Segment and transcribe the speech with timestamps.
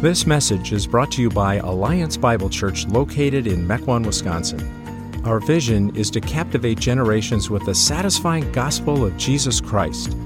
[0.00, 4.58] This message is brought to you by Alliance Bible Church located in Mequon, Wisconsin.
[5.26, 10.16] Our vision is to captivate generations with the satisfying gospel of Jesus Christ.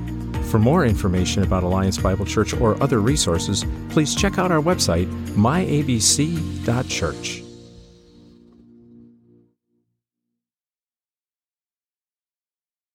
[0.45, 5.11] For more information about Alliance Bible Church or other resources, please check out our website,
[5.35, 7.43] myabc.church.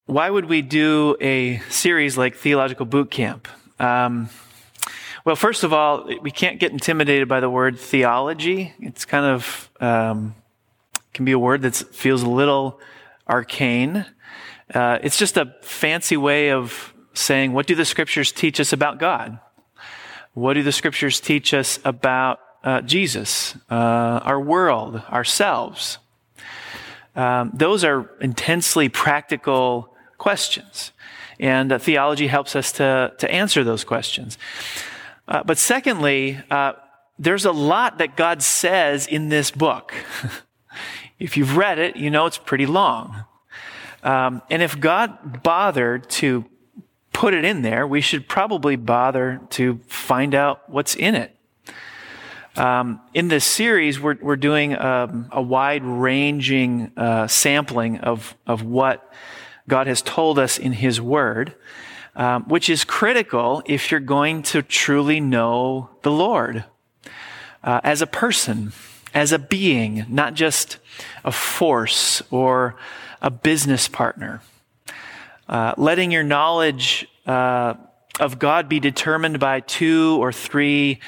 [0.05, 3.49] Why would we do a series like Theological Boot Camp?
[3.81, 4.29] Um,
[5.29, 8.73] well, first of all, we can't get intimidated by the word theology.
[8.79, 10.33] It's kind of um,
[11.13, 12.79] can be a word that feels a little
[13.27, 14.07] arcane.
[14.73, 18.97] Uh, it's just a fancy way of saying, what do the scriptures teach us about
[18.97, 19.37] God?
[20.33, 25.99] What do the scriptures teach us about uh, Jesus, uh, our world, ourselves?
[27.15, 30.91] Um, those are intensely practical questions.
[31.39, 34.39] And uh, theology helps us to, to answer those questions.
[35.29, 36.73] Uh, but secondly, uh,
[37.19, 39.93] there's a lot that God says in this book.
[41.19, 43.25] if you've read it, you know it's pretty long.
[44.01, 46.45] Um, and if God bothered to
[47.13, 51.35] put it in there, we should probably bother to find out what's in it.
[52.55, 58.63] Um, in this series, we're, we're doing um, a wide ranging uh, sampling of, of
[58.63, 59.13] what
[59.67, 61.53] God has told us in His Word
[62.15, 66.65] um, which is critical if you're going to truly know the Lord
[67.63, 68.71] uh, as a person,
[69.13, 70.77] as a being, not just
[71.23, 72.75] a force or
[73.21, 74.41] a business partner.
[75.47, 77.73] Uh, letting your knowledge uh,
[78.19, 80.99] of God be determined by two or three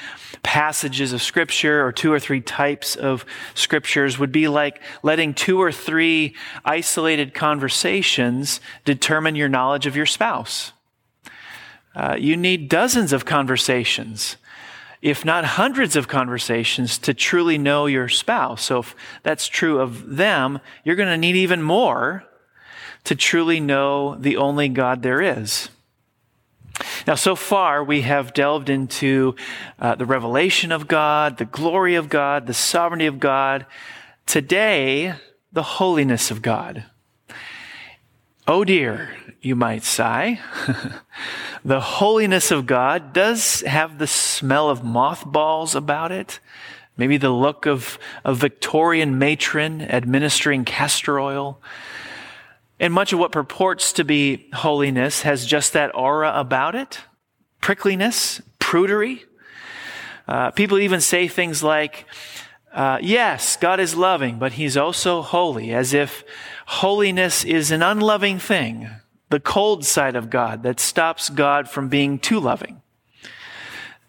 [0.42, 5.60] passages of scripture or two or three types of scriptures would be like letting two
[5.60, 10.72] or three isolated conversations determine your knowledge of your spouse.
[11.94, 14.36] Uh, you need dozens of conversations,
[15.02, 18.62] if not hundreds of conversations, to truly know your spouse.
[18.64, 22.24] So, if that's true of them, you're going to need even more
[23.04, 25.68] to truly know the only God there is.
[27.06, 29.34] Now, so far, we have delved into
[29.78, 33.66] uh, the revelation of God, the glory of God, the sovereignty of God.
[34.26, 35.14] Today,
[35.52, 36.84] the holiness of God.
[38.46, 40.40] Oh dear, you might sigh.
[41.64, 46.38] the holiness of God does have the smell of mothballs about it.
[46.96, 51.60] Maybe the look of a Victorian matron administering castor oil.
[52.78, 57.00] And much of what purports to be holiness has just that aura about it
[57.60, 59.20] prickliness, prudery.
[60.26, 62.06] Uh, people even say things like,
[62.72, 66.24] uh, yes, God is loving, but he's also holy, as if
[66.66, 68.90] holiness is an unloving thing,
[69.32, 72.82] the cold side of God that stops God from being too loving.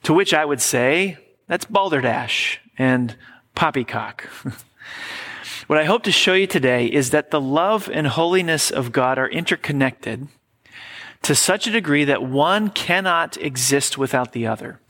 [0.03, 1.17] To which I would say,
[1.47, 3.15] that's balderdash and
[3.55, 4.27] poppycock.
[5.67, 9.17] what I hope to show you today is that the love and holiness of God
[9.17, 10.27] are interconnected
[11.21, 14.81] to such a degree that one cannot exist without the other.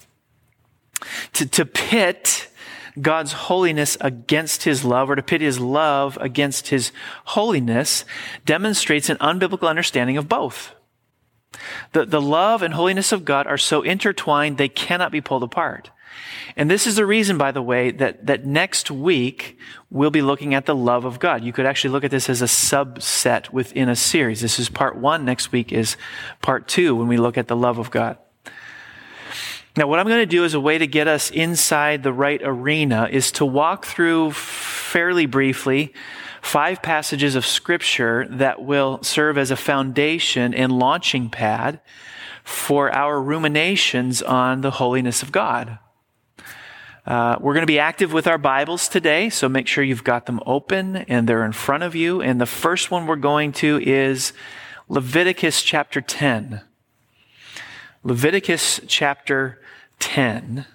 [1.33, 2.49] To, to pit
[3.01, 6.91] God's holiness against his love or to pit his love against his
[7.25, 8.05] holiness
[8.45, 10.75] demonstrates an unbiblical understanding of both.
[11.91, 15.91] The, the love and holiness of God are so intertwined they cannot be pulled apart.
[16.55, 19.57] And this is the reason, by the way, that, that next week
[19.89, 21.43] we'll be looking at the love of God.
[21.43, 24.41] You could actually look at this as a subset within a series.
[24.41, 25.25] This is part one.
[25.25, 25.97] Next week is
[26.41, 28.17] part two when we look at the love of God.
[29.75, 32.39] Now, what I'm going to do as a way to get us inside the right
[32.43, 35.93] arena is to walk through fairly briefly
[36.43, 41.79] five passages of scripture that will serve as a foundation and launching pad
[42.43, 45.79] for our ruminations on the holiness of God.
[47.07, 50.27] Uh, we're going to be active with our Bibles today, so make sure you've got
[50.27, 52.21] them open and they're in front of you.
[52.21, 54.33] And the first one we're going to is
[54.87, 56.61] Leviticus chapter 10.
[58.03, 59.61] Leviticus chapter
[60.03, 60.65] 10.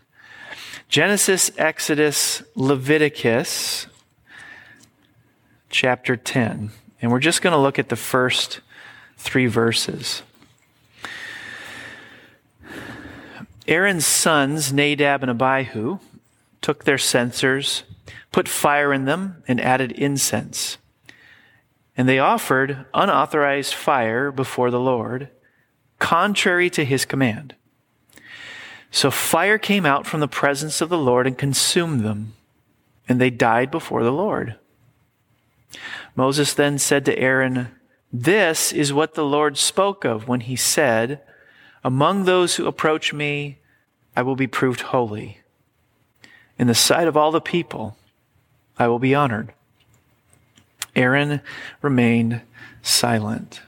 [0.88, 3.86] Genesis, Exodus, Leviticus,
[5.68, 6.70] chapter 10.
[7.02, 8.60] And we're just going to look at the first
[9.18, 10.22] three verses.
[13.68, 15.98] Aaron's sons, Nadab and Abihu,
[16.62, 17.82] took their censers,
[18.32, 20.78] put fire in them, and added incense.
[21.98, 25.28] And they offered unauthorized fire before the Lord,
[25.98, 27.54] contrary to his command.
[28.90, 32.34] So fire came out from the presence of the Lord and consumed them,
[33.08, 34.56] and they died before the Lord.
[36.16, 37.68] Moses then said to Aaron,
[38.12, 41.20] This is what the Lord spoke of when he said,
[41.84, 43.58] Among those who approach me,
[44.16, 45.38] I will be proved holy.
[46.58, 47.96] In the sight of all the people,
[48.78, 49.52] I will be honored.
[50.96, 51.40] Aaron
[51.82, 52.40] remained
[52.82, 53.60] silent.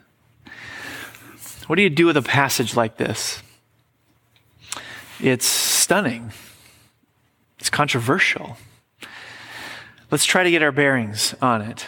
[1.68, 3.42] What do you do with a passage like this?
[5.22, 6.32] It's stunning.
[7.58, 8.56] It's controversial.
[10.10, 11.86] Let's try to get our bearings on it.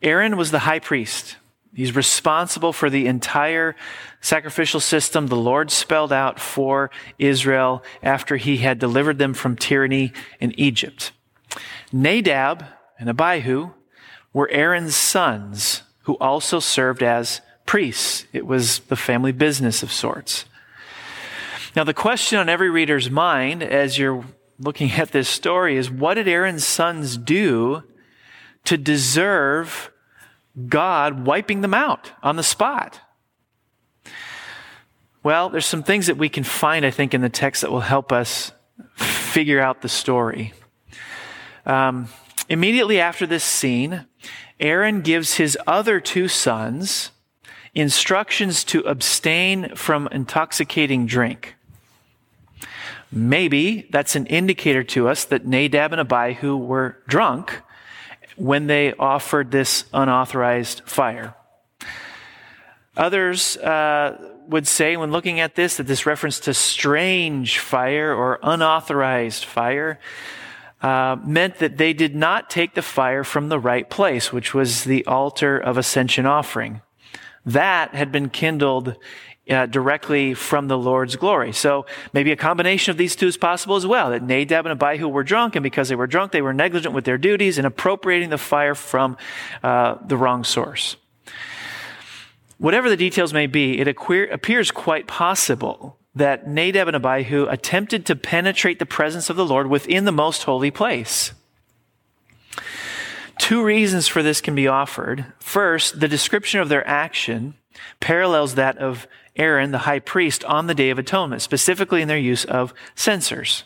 [0.00, 1.36] Aaron was the high priest.
[1.74, 3.74] He's responsible for the entire
[4.20, 10.12] sacrificial system the Lord spelled out for Israel after he had delivered them from tyranny
[10.40, 11.10] in Egypt.
[11.92, 12.64] Nadab
[13.00, 13.70] and Abihu
[14.32, 18.26] were Aaron's sons who also served as priests.
[18.32, 20.44] It was the family business of sorts.
[21.76, 24.24] Now, the question on every reader's mind as you're
[24.58, 27.82] looking at this story is what did Aaron's sons do
[28.64, 29.90] to deserve
[30.68, 33.00] God wiping them out on the spot?
[35.22, 37.80] Well, there's some things that we can find, I think, in the text that will
[37.80, 38.52] help us
[38.96, 40.54] figure out the story.
[41.66, 42.08] Um,
[42.48, 44.06] immediately after this scene,
[44.58, 47.10] Aaron gives his other two sons
[47.74, 51.54] instructions to abstain from intoxicating drink.
[53.10, 57.62] Maybe that's an indicator to us that Nadab and Abihu were drunk
[58.36, 61.34] when they offered this unauthorized fire.
[62.96, 68.38] Others uh, would say, when looking at this, that this reference to strange fire or
[68.42, 69.98] unauthorized fire
[70.82, 74.84] uh, meant that they did not take the fire from the right place, which was
[74.84, 76.80] the altar of ascension offering.
[77.44, 78.96] That had been kindled
[79.48, 81.52] uh, directly from the Lord's glory.
[81.52, 84.10] So maybe a combination of these two is possible as well.
[84.10, 87.04] That Nadab and Abihu were drunk, and because they were drunk, they were negligent with
[87.04, 89.16] their duties and appropriating the fire from
[89.62, 90.96] uh, the wrong source.
[92.58, 98.16] Whatever the details may be, it appears quite possible that Nadab and Abihu attempted to
[98.16, 101.32] penetrate the presence of the Lord within the most holy place.
[103.38, 105.24] Two reasons for this can be offered.
[105.38, 107.54] First, the description of their action
[108.00, 109.06] parallels that of
[109.38, 113.64] Aaron, the high priest, on the Day of Atonement, specifically in their use of censers.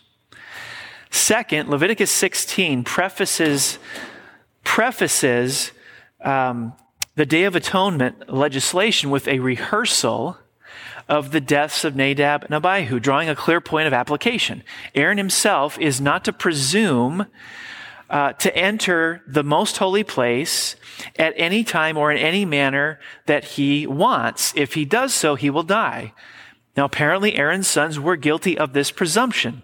[1.11, 3.79] Second, Leviticus 16 prefaces,
[4.65, 5.73] prefaces
[6.23, 6.73] um,
[7.17, 10.39] the Day of Atonement legislation with a rehearsal
[11.09, 14.63] of the deaths of Nadab and Abihu, drawing a clear point of application.
[14.95, 17.27] Aaron himself is not to presume
[18.13, 20.77] uh, to enter the most holy place
[21.19, 24.53] at any time or in any manner that he wants.
[24.55, 26.13] If he does so, he will die.
[26.77, 29.63] Now, apparently, Aaron's sons were guilty of this presumption.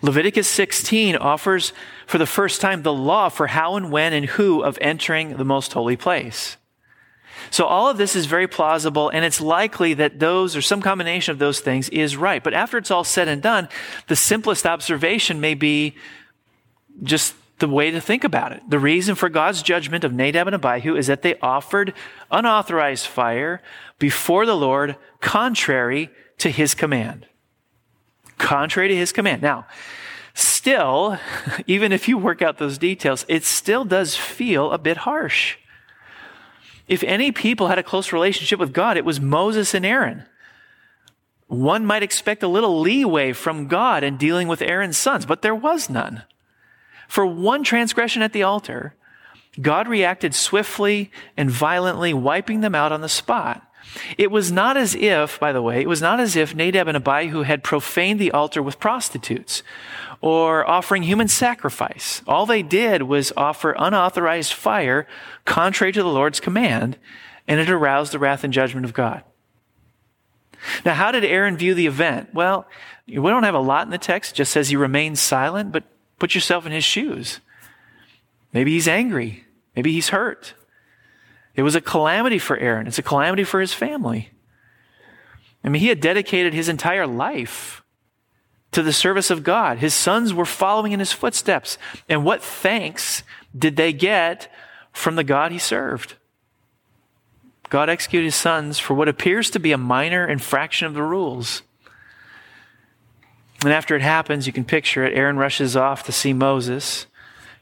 [0.00, 1.72] Leviticus 16 offers
[2.06, 5.44] for the first time the law for how and when and who of entering the
[5.44, 6.56] most holy place.
[7.50, 11.32] So all of this is very plausible, and it's likely that those or some combination
[11.32, 12.42] of those things is right.
[12.44, 13.68] But after it's all said and done,
[14.06, 15.96] the simplest observation may be
[17.02, 18.62] just the way to think about it.
[18.68, 21.94] The reason for God's judgment of Nadab and Abihu is that they offered
[22.30, 23.62] unauthorized fire
[23.98, 27.26] before the Lord contrary to his command.
[28.38, 29.40] Contrary to his command.
[29.40, 29.66] Now,
[30.34, 31.18] still,
[31.66, 35.56] even if you work out those details, it still does feel a bit harsh.
[36.88, 40.24] If any people had a close relationship with God, it was Moses and Aaron.
[41.46, 45.54] One might expect a little leeway from God in dealing with Aaron's sons, but there
[45.54, 46.24] was none.
[47.08, 48.94] For one transgression at the altar,
[49.60, 53.70] God reacted swiftly and violently, wiping them out on the spot.
[54.18, 56.96] It was not as if, by the way, it was not as if Nadab and
[56.96, 59.62] Abihu had profaned the altar with prostitutes
[60.20, 62.22] or offering human sacrifice.
[62.26, 65.06] All they did was offer unauthorized fire
[65.44, 66.96] contrary to the Lord's command,
[67.46, 69.22] and it aroused the wrath and judgment of God.
[70.84, 72.30] Now, how did Aaron view the event?
[72.32, 72.66] Well,
[73.06, 75.84] we don't have a lot in the text, it just says he remained silent, but
[76.18, 77.40] put yourself in his shoes.
[78.52, 79.44] Maybe he's angry.
[79.74, 80.54] Maybe he's hurt.
[81.54, 82.86] It was a calamity for Aaron.
[82.86, 84.30] It's a calamity for his family.
[85.62, 87.82] I mean, he had dedicated his entire life
[88.72, 89.78] to the service of God.
[89.78, 91.78] His sons were following in his footsteps.
[92.08, 93.22] And what thanks
[93.56, 94.52] did they get
[94.92, 96.14] from the God he served?
[97.70, 101.62] God executed his sons for what appears to be a minor infraction of the rules.
[103.64, 105.16] And after it happens, you can picture it.
[105.16, 107.06] Aaron rushes off to see Moses.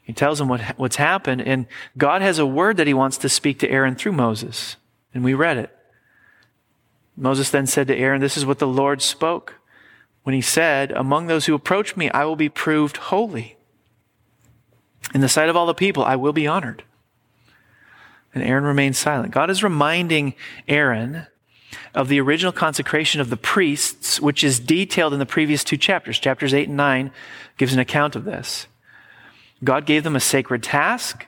[0.03, 1.65] He tells him what, what's happened, and
[1.97, 4.75] God has a word that he wants to speak to Aaron through Moses.
[5.13, 5.75] And we read it.
[7.15, 9.55] Moses then said to Aaron, This is what the Lord spoke
[10.23, 13.55] when he said, Among those who approach me, I will be proved holy.
[15.13, 16.83] In the sight of all the people, I will be honored.
[18.33, 19.31] And Aaron remained silent.
[19.31, 20.33] God is reminding
[20.67, 21.27] Aaron
[21.93, 26.19] of the original consecration of the priests, which is detailed in the previous two chapters.
[26.19, 27.11] Chapters 8 and 9
[27.57, 28.67] gives an account of this.
[29.63, 31.25] God gave them a sacred task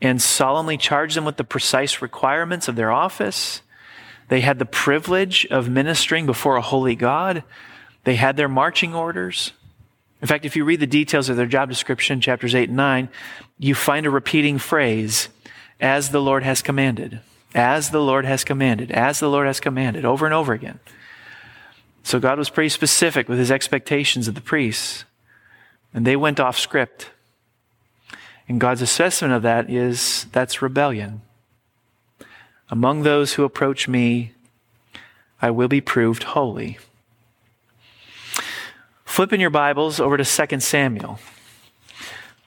[0.00, 3.62] and solemnly charged them with the precise requirements of their office.
[4.28, 7.44] They had the privilege of ministering before a holy God.
[8.04, 9.52] They had their marching orders.
[10.20, 13.08] In fact, if you read the details of their job description, chapters 8 and 9,
[13.58, 15.28] you find a repeating phrase,
[15.80, 17.20] as the Lord has commanded,
[17.56, 20.78] as the Lord has commanded, as the Lord has commanded, over and over again.
[22.02, 25.06] So God was pretty specific with his expectations of the priests,
[25.94, 27.10] and they went off script.
[28.46, 31.22] And God's assessment of that is that's rebellion.
[32.70, 34.32] Among those who approach me,
[35.40, 36.78] I will be proved holy.
[39.04, 41.18] Flip in your Bibles over to 2 Samuel.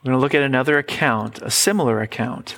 [0.04, 2.58] We're going to look at another account, a similar account.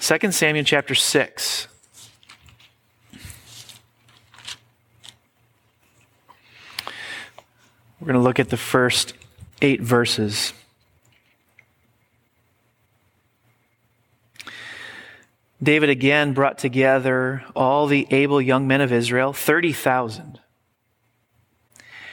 [0.00, 1.66] 2 Samuel chapter 6.
[8.00, 9.14] We're going to look at the first
[9.60, 10.52] eight verses.
[15.60, 20.38] David again brought together all the able young men of Israel, 30,000.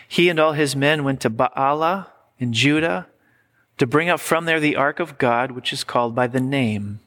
[0.08, 2.08] He and all his men went to Baalah
[2.40, 3.08] in Judah
[3.78, 7.00] to bring up from there the ark of God, which is called by the name,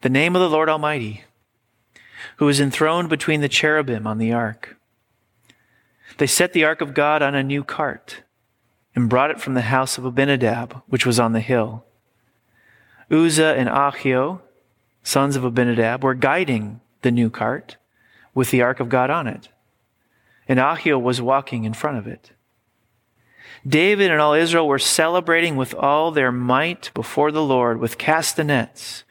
[0.00, 1.24] the name of the Lord Almighty,
[2.36, 4.76] who is enthroned between the cherubim on the ark.
[6.18, 8.22] They set the ark of God on a new cart
[8.94, 11.84] and brought it from the house of Abinadab, which was on the hill.
[13.10, 14.40] Uzzah and Ahio,
[15.02, 17.76] sons of Abinadab, were guiding the new cart
[18.34, 19.48] with the ark of God on it.
[20.46, 22.32] And Ahio was walking in front of it.
[23.66, 29.04] David and all Israel were celebrating with all their might before the Lord with castanets,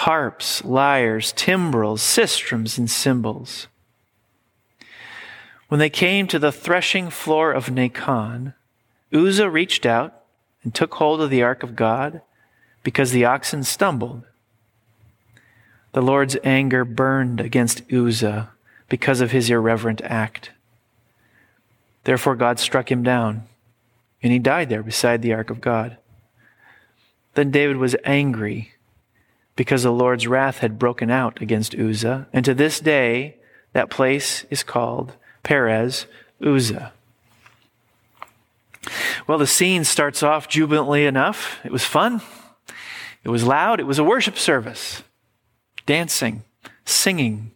[0.00, 3.66] harps, lyres, timbrels, sistrums, and cymbals.
[5.68, 8.52] When they came to the threshing floor of Nacon,
[9.10, 10.20] Uzzah reached out
[10.62, 12.20] and took hold of the ark of God
[12.82, 14.24] because the oxen stumbled.
[15.92, 18.50] The Lord's anger burned against Uzzah
[18.90, 20.50] because of his irreverent act.
[22.04, 23.44] Therefore, God struck him down,
[24.22, 25.96] and he died there beside the ark of God.
[27.32, 28.74] Then David was angry
[29.56, 33.36] because the Lord's wrath had broken out against Uzzah, and to this day
[33.72, 36.06] that place is called Perez
[36.44, 36.92] Uzzah.
[39.26, 41.58] Well, the scene starts off jubilantly enough.
[41.64, 42.20] It was fun.
[43.24, 43.80] It was loud.
[43.80, 45.02] It was a worship service
[45.84, 46.42] dancing,
[46.84, 47.52] singing,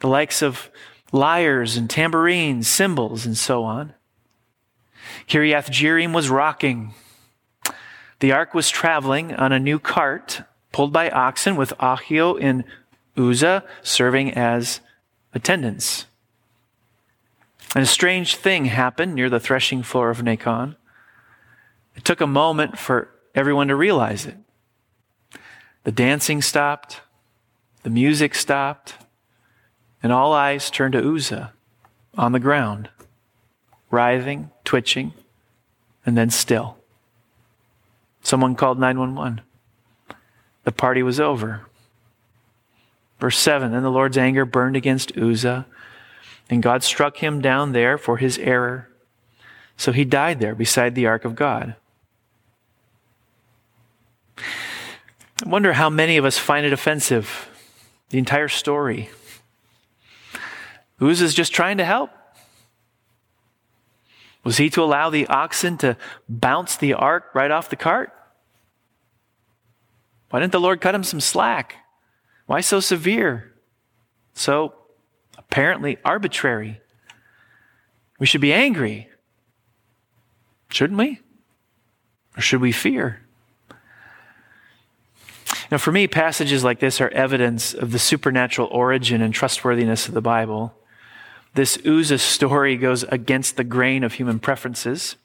[0.00, 0.70] the likes of
[1.12, 3.94] lyres and tambourines, cymbals, and so on.
[5.28, 6.94] Kiriath Jearim was rocking.
[8.20, 12.64] The ark was traveling on a new cart pulled by oxen with Ahio and
[13.16, 14.80] Uzzah serving as
[15.34, 16.06] attendants.
[17.74, 20.76] And a strange thing happened near the threshing floor of Nacon.
[21.94, 24.36] It took a moment for everyone to realize it.
[25.84, 27.00] The dancing stopped.
[27.82, 28.94] The music stopped,
[30.02, 31.52] and all eyes turned to Uzzah
[32.16, 32.90] on the ground,
[33.90, 35.14] writhing, twitching,
[36.04, 36.76] and then still.
[38.22, 39.40] Someone called 911.
[40.64, 41.62] The party was over.
[43.18, 45.66] Verse 7 Then the Lord's anger burned against Uzzah,
[46.48, 48.88] and God struck him down there for his error.
[49.76, 51.76] So he died there beside the ark of God.
[54.38, 57.48] I wonder how many of us find it offensive
[58.10, 59.08] the entire story.
[61.00, 62.10] Uzzah's just trying to help.
[64.44, 65.96] Was he to allow the oxen to
[66.28, 68.12] bounce the ark right off the cart?
[70.30, 71.76] Why didn't the Lord cut him some slack?
[72.46, 73.52] Why so severe?
[74.32, 74.74] So
[75.36, 76.80] apparently arbitrary.
[78.18, 79.08] We should be angry.
[80.68, 81.20] Shouldn't we?
[82.36, 83.20] Or should we fear?
[85.70, 90.14] Now, for me, passages like this are evidence of the supernatural origin and trustworthiness of
[90.14, 90.74] the Bible.
[91.54, 95.16] This Uzzah story goes against the grain of human preferences.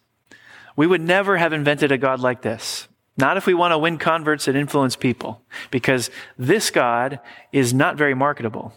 [0.75, 2.88] We would never have invented a God like this.
[3.17, 5.41] Not if we want to win converts and influence people,
[5.72, 7.19] because this God
[7.51, 8.74] is not very marketable.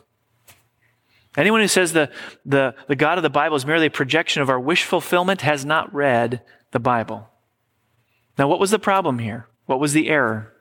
[1.37, 2.11] Anyone who says the,
[2.45, 5.65] the, the God of the Bible is merely a projection of our wish fulfillment has
[5.65, 7.29] not read the Bible.
[8.37, 9.47] Now, what was the problem here?
[9.67, 10.53] What was the error?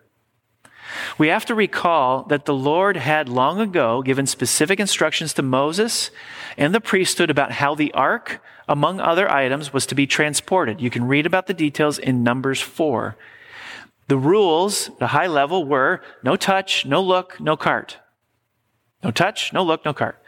[1.18, 6.12] We have to recall that the Lord had long ago given specific instructions to Moses
[6.58, 10.82] and the priesthood about how the ark, among other items, was to be transported.
[10.82, 13.16] You can read about the details in Numbers 4.
[14.08, 17.98] The rules, the high level, were no touch, no look, no cart.
[19.04, 20.22] No touch, no look, no cart.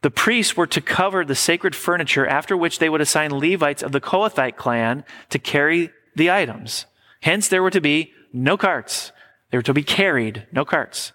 [0.00, 3.92] The priests were to cover the sacred furniture, after which they would assign Levites of
[3.92, 6.86] the Kohathite clan to carry the items.
[7.20, 9.12] Hence, there were to be no carts.
[9.50, 11.12] They were to be carried, no carts.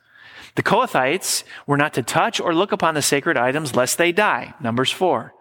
[0.56, 4.54] The Kohathites were not to touch or look upon the sacred items lest they die.
[4.62, 5.34] Numbers 4.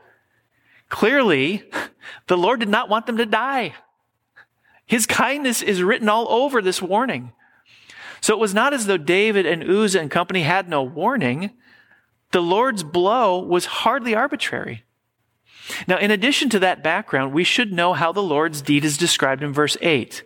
[0.89, 1.71] Clearly,
[2.27, 3.75] the Lord did not want them to die.
[4.87, 7.33] His kindness is written all over this warning.
[8.21, 11.51] So it was not as though David and Uzzah and company had no warning.
[12.31, 14.85] The Lord's blow was hardly arbitrary.
[15.89, 19.43] Now, in addition to that background, we should know how the Lord's deed is described
[19.43, 20.23] in verse 8.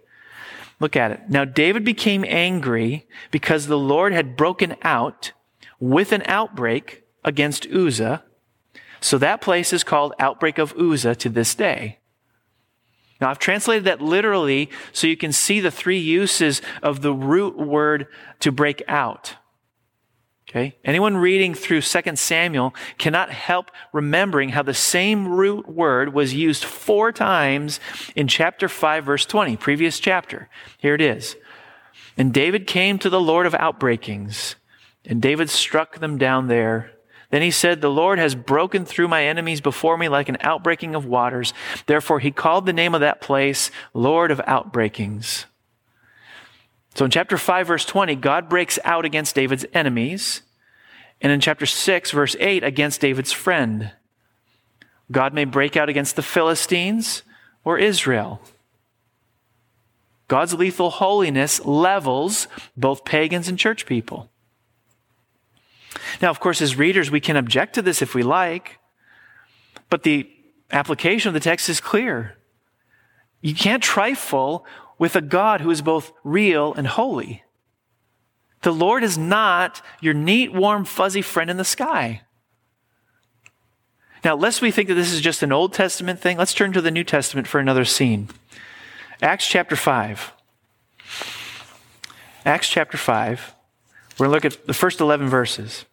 [0.78, 1.20] Look at it.
[1.28, 5.32] Now, David became angry because the Lord had broken out
[5.78, 8.24] with an outbreak against Uzzah.
[9.00, 11.99] So that place is called Outbreak of Uzzah to this day.
[13.20, 17.58] Now, I've translated that literally so you can see the three uses of the root
[17.58, 18.06] word
[18.40, 19.36] to break out.
[20.48, 20.76] Okay?
[20.84, 26.64] Anyone reading through 2 Samuel cannot help remembering how the same root word was used
[26.64, 27.78] four times
[28.16, 30.48] in chapter 5, verse 20, previous chapter.
[30.78, 31.36] Here it is.
[32.16, 34.56] And David came to the Lord of outbreakings,
[35.04, 36.90] and David struck them down there.
[37.30, 40.94] Then he said, The Lord has broken through my enemies before me like an outbreaking
[40.94, 41.54] of waters.
[41.86, 45.46] Therefore he called the name of that place Lord of outbreakings.
[46.94, 50.42] So in chapter 5, verse 20, God breaks out against David's enemies.
[51.20, 53.92] And in chapter 6, verse 8, against David's friend.
[55.12, 57.22] God may break out against the Philistines
[57.64, 58.40] or Israel.
[60.28, 64.30] God's lethal holiness levels both pagans and church people.
[66.22, 68.78] Now, of course, as readers, we can object to this if we like,
[69.88, 70.30] but the
[70.70, 72.36] application of the text is clear.
[73.40, 74.64] You can't trifle
[74.98, 77.42] with a God who is both real and holy.
[78.62, 82.22] The Lord is not your neat, warm, fuzzy friend in the sky.
[84.22, 86.82] Now, lest we think that this is just an Old Testament thing, let's turn to
[86.82, 88.28] the New Testament for another scene.
[89.22, 90.32] Acts chapter 5.
[92.44, 93.54] Acts chapter 5.
[94.20, 95.86] We're going to look at the first 11 verses.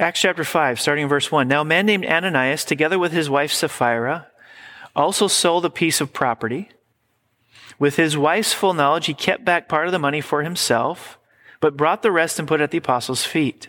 [0.00, 1.46] Acts chapter 5, starting in verse 1.
[1.46, 4.26] Now, a man named Ananias, together with his wife Sapphira,
[4.96, 6.68] also sold a piece of property.
[7.78, 11.16] With his wife's full knowledge, he kept back part of the money for himself,
[11.60, 13.68] but brought the rest and put it at the apostles' feet.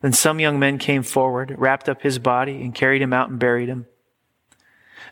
[0.00, 3.38] Then some young men came forward, wrapped up his body, and carried him out and
[3.38, 3.86] buried him.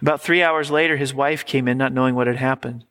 [0.00, 2.84] About three hours later, his wife came in, not knowing what had happened.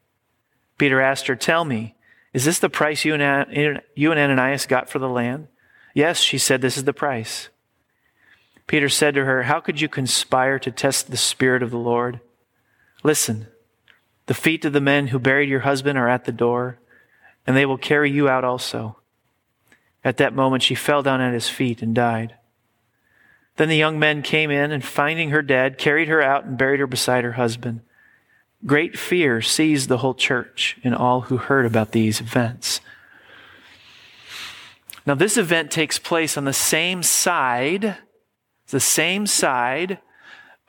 [0.78, 1.96] Peter asked her, Tell me,
[2.34, 5.48] is this the price you and, Ananias got for the land?
[5.94, 7.50] Yes, she said, This is the price.
[8.68, 12.20] Peter said to her, How could you conspire to test the Spirit of the Lord?
[13.04, 13.48] Listen,
[14.26, 16.80] the feet of the men who buried your husband are at the door,
[17.46, 18.98] and they will carry you out also.
[20.06, 22.36] At that moment, she fell down at his feet and died.
[23.58, 26.80] Then the young men came in and finding her dead, carried her out and buried
[26.80, 27.82] her beside her husband.
[28.66, 32.82] Great fear seized the whole church and all who heard about these events.
[35.08, 37.98] Now, this event takes place on the same side,
[38.68, 40.00] the same side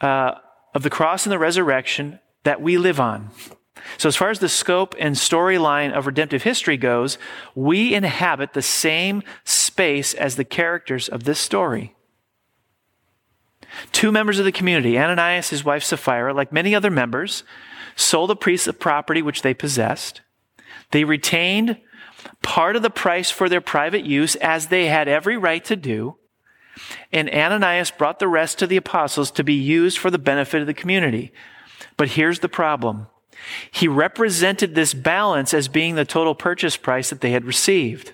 [0.00, 0.34] uh,
[0.74, 3.30] of the cross and the resurrection that we live on.
[3.98, 7.18] So, as far as the scope and storyline of redemptive history goes,
[7.54, 11.94] we inhabit the same space as the characters of this story.
[13.92, 17.44] Two members of the community, Ananias, his wife Sapphira, like many other members,
[17.94, 20.22] sold a piece of property which they possessed.
[20.90, 21.78] They retained
[22.42, 26.16] part of the price for their private use, as they had every right to do.
[27.12, 30.66] And Ananias brought the rest to the apostles to be used for the benefit of
[30.66, 31.32] the community.
[31.96, 33.06] But here's the problem.
[33.70, 38.12] He represented this balance as being the total purchase price that they had received.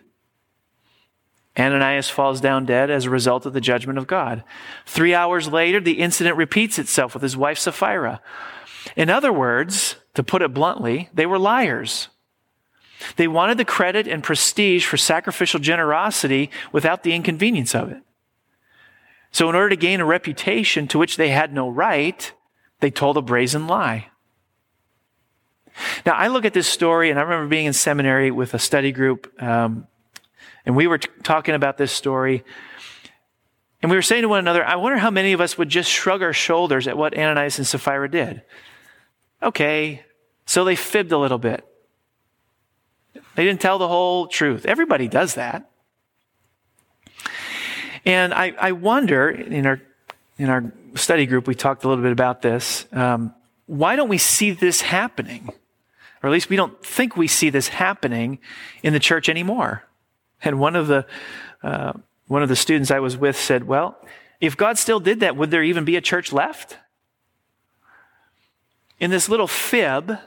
[1.58, 4.42] Ananias falls down dead as a result of the judgment of God.
[4.86, 8.22] Three hours later, the incident repeats itself with his wife Sapphira.
[8.96, 12.08] In other words, to put it bluntly, they were liars.
[13.16, 18.02] They wanted the credit and prestige for sacrificial generosity without the inconvenience of it.
[19.30, 22.32] So, in order to gain a reputation to which they had no right,
[22.80, 24.08] they told a brazen lie.
[26.04, 28.92] Now, I look at this story, and I remember being in seminary with a study
[28.92, 29.86] group, um,
[30.66, 32.44] and we were t- talking about this story.
[33.80, 35.90] And we were saying to one another, I wonder how many of us would just
[35.90, 38.42] shrug our shoulders at what Ananias and Sapphira did.
[39.42, 40.04] Okay,
[40.46, 41.66] so they fibbed a little bit.
[43.34, 44.66] They didn't tell the whole truth.
[44.66, 45.68] Everybody does that.
[48.04, 49.80] And I, I wonder, in our,
[50.38, 52.86] in our study group, we talked a little bit about this.
[52.92, 53.34] Um,
[53.66, 55.50] why don't we see this happening?
[56.22, 58.38] Or at least we don't think we see this happening
[58.82, 59.84] in the church anymore.
[60.42, 61.06] And one of the,
[61.62, 61.94] uh,
[62.26, 63.98] one of the students I was with said, well,
[64.40, 66.78] if God still did that, would there even be a church left?
[68.98, 70.18] In this little fib,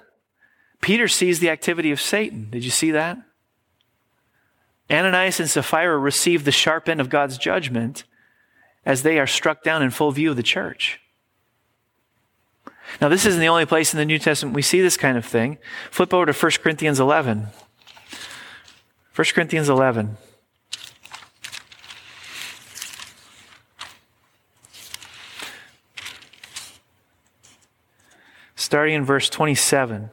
[0.82, 2.50] Peter sees the activity of Satan.
[2.50, 3.18] Did you see that?
[4.90, 8.04] Ananias and Sapphira receive the sharp end of God's judgment
[8.86, 11.00] as they are struck down in full view of the church.
[13.02, 15.26] Now, this isn't the only place in the New Testament we see this kind of
[15.26, 15.58] thing.
[15.92, 17.48] Flip over to 1 Corinthians 11.
[19.16, 20.18] 1 Corinthians 11.
[28.56, 30.10] Starting in verse 27.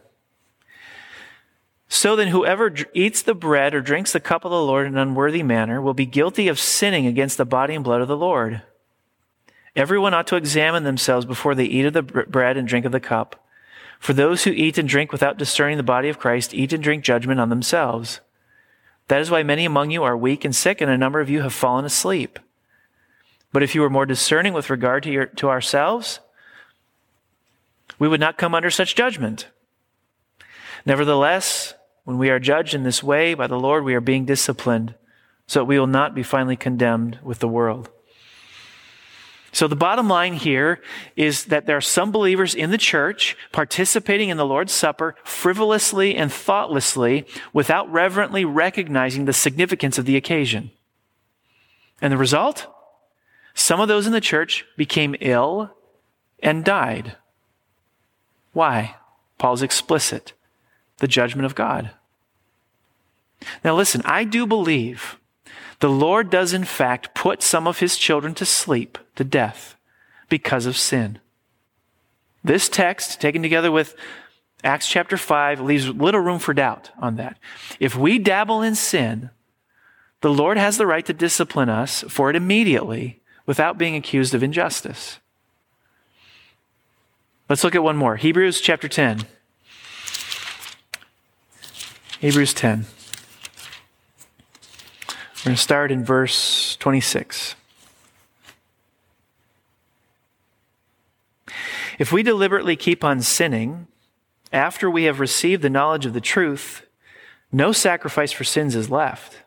[1.89, 4.99] So then, whoever eats the bread or drinks the cup of the Lord in an
[4.99, 8.63] unworthy manner will be guilty of sinning against the body and blood of the Lord.
[9.75, 13.01] Everyone ought to examine themselves before they eat of the bread and drink of the
[13.01, 13.47] cup.
[13.99, 17.05] For those who eat and drink without discerning the body of Christ eat and drink
[17.05, 18.21] judgment on themselves.
[19.09, 21.43] That is why many among you are weak and sick, and a number of you
[21.43, 22.39] have fallen asleep.
[23.53, 26.21] But if you were more discerning with regard to, your, to ourselves,
[27.99, 29.49] we would not come under such judgment.
[30.85, 34.95] Nevertheless, when we are judged in this way by the Lord, we are being disciplined,
[35.47, 37.91] so that we will not be finally condemned with the world.
[39.53, 40.81] So the bottom line here
[41.15, 46.17] is that there are some believers in the church participating in the Lord's Supper frivolously
[46.17, 50.71] and thoughtlessly without reverently recognizing the significance of the occasion.
[52.01, 52.67] And the result?
[53.55, 55.77] Some of those in the church became ill
[56.43, 57.17] and died.
[58.55, 58.97] Why?
[59.37, 60.33] Paul's explicit.
[60.99, 61.91] The judgment of God.
[63.63, 65.19] Now listen, I do believe
[65.83, 69.75] the Lord does, in fact, put some of his children to sleep, to death,
[70.29, 71.19] because of sin.
[72.45, 73.97] This text, taken together with
[74.63, 77.37] Acts chapter 5, leaves little room for doubt on that.
[77.81, 79.31] If we dabble in sin,
[80.21, 84.43] the Lord has the right to discipline us for it immediately without being accused of
[84.45, 85.19] injustice.
[87.49, 89.23] Let's look at one more Hebrews chapter 10.
[92.21, 92.87] Hebrews 10.
[95.43, 97.57] We're going to start in verse 26.
[101.99, 103.89] If we deliberately keep on sinning
[104.53, 106.87] after we have received the knowledge of the truth,
[107.51, 109.43] no sacrifice for sins is left,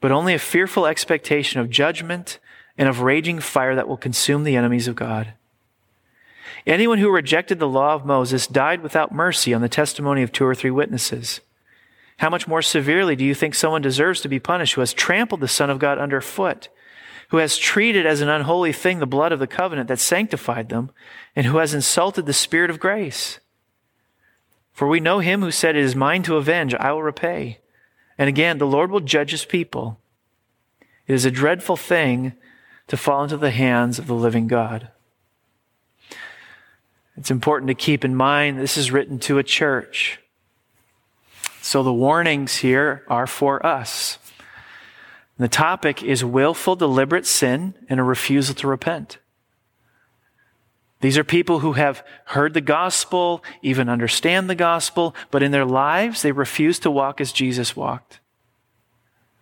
[0.00, 2.40] but only a fearful expectation of judgment
[2.76, 5.34] and of raging fire that will consume the enemies of God.
[6.66, 10.44] Anyone who rejected the law of Moses died without mercy on the testimony of two
[10.44, 11.40] or three witnesses.
[12.20, 15.40] How much more severely do you think someone deserves to be punished who has trampled
[15.40, 16.68] the Son of God underfoot,
[17.30, 20.90] who has treated as an unholy thing the blood of the covenant that sanctified them,
[21.34, 23.40] and who has insulted the Spirit of grace?
[24.70, 27.60] For we know him who said, It is mine to avenge, I will repay.
[28.18, 29.98] And again, the Lord will judge his people.
[31.06, 32.34] It is a dreadful thing
[32.88, 34.90] to fall into the hands of the living God.
[37.16, 40.20] It's important to keep in mind this is written to a church.
[41.62, 44.18] So the warnings here are for us.
[45.38, 49.18] The topic is willful, deliberate sin and a refusal to repent.
[51.00, 55.64] These are people who have heard the gospel, even understand the gospel, but in their
[55.64, 58.20] lives they refuse to walk as Jesus walked.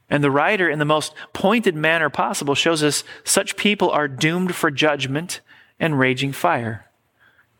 [0.08, 4.54] And the writer, in the most pointed manner possible, shows us such people are doomed
[4.54, 5.40] for judgment
[5.80, 6.86] and raging fire.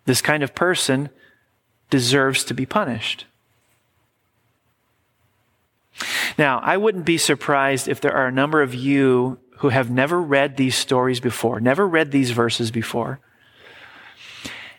[0.06, 1.10] This kind of person
[1.90, 3.26] deserves to be punished.
[6.36, 10.20] Now, I wouldn't be surprised if there are a number of you who have never
[10.20, 13.20] read these stories before, never read these verses before.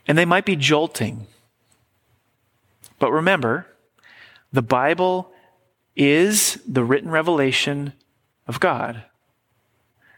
[0.07, 1.27] And they might be jolting.
[2.97, 3.67] But remember,
[4.51, 5.31] the Bible
[5.95, 7.93] is the written revelation
[8.47, 9.03] of God.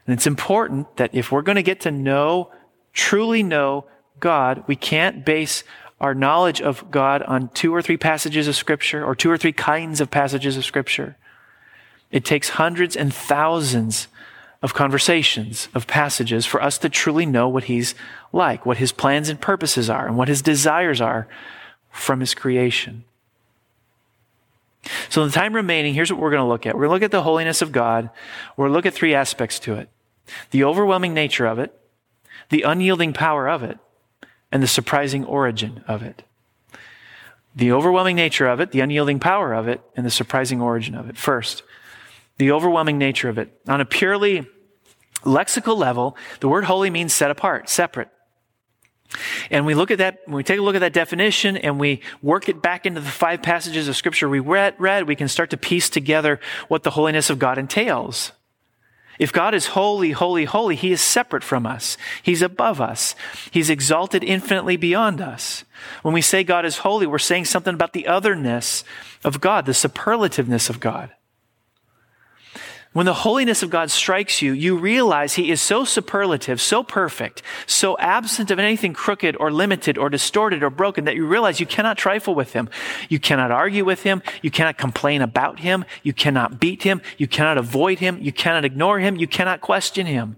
[0.06, 2.52] And it's important that if we're going to get to know,
[2.92, 3.86] truly know
[4.20, 5.64] God, we can't base
[6.02, 9.52] our knowledge of God on two or three passages of Scripture or two or three
[9.52, 11.16] kinds of passages of Scripture.
[12.10, 14.08] It takes hundreds and thousands
[14.60, 17.94] of conversations, of passages for us to truly know what He's
[18.32, 21.26] like, what His plans and purposes are, and what His desires are
[21.92, 23.04] from his creation.
[25.10, 26.74] So, in the time remaining, here's what we're going to look at.
[26.74, 28.10] We're going to look at the holiness of God.
[28.56, 29.88] We're going to look at three aspects to it
[30.50, 31.78] the overwhelming nature of it,
[32.48, 33.78] the unyielding power of it,
[34.52, 36.22] and the surprising origin of it.
[37.56, 41.08] The overwhelming nature of it, the unyielding power of it, and the surprising origin of
[41.08, 41.18] it.
[41.18, 41.62] First,
[42.38, 43.58] the overwhelming nature of it.
[43.66, 44.46] On a purely
[45.22, 48.08] lexical level, the word holy means set apart, separate.
[49.50, 52.00] And we look at that, when we take a look at that definition and we
[52.22, 55.50] work it back into the five passages of scripture we read, read, we can start
[55.50, 58.32] to piece together what the holiness of God entails.
[59.18, 61.96] If God is holy, holy, holy, He is separate from us.
[62.22, 63.14] He's above us.
[63.50, 65.64] He's exalted infinitely beyond us.
[66.02, 68.84] When we say God is holy, we're saying something about the otherness
[69.24, 71.12] of God, the superlativeness of God.
[72.92, 77.42] When the holiness of God strikes you, you realize He is so superlative, so perfect,
[77.66, 81.64] so absent of anything crooked or limited or distorted or broken that you realize you
[81.64, 82.68] cannot trifle with Him.
[83.08, 84.22] You cannot argue with Him.
[84.42, 85.86] You cannot complain about Him.
[86.02, 87.00] You cannot beat Him.
[87.16, 88.18] You cannot avoid Him.
[88.20, 89.16] You cannot ignore Him.
[89.16, 90.36] You cannot question Him.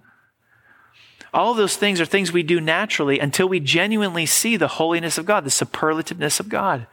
[1.33, 5.27] All those things are things we do naturally until we genuinely see the holiness of
[5.27, 6.87] God, the superlativeness of God.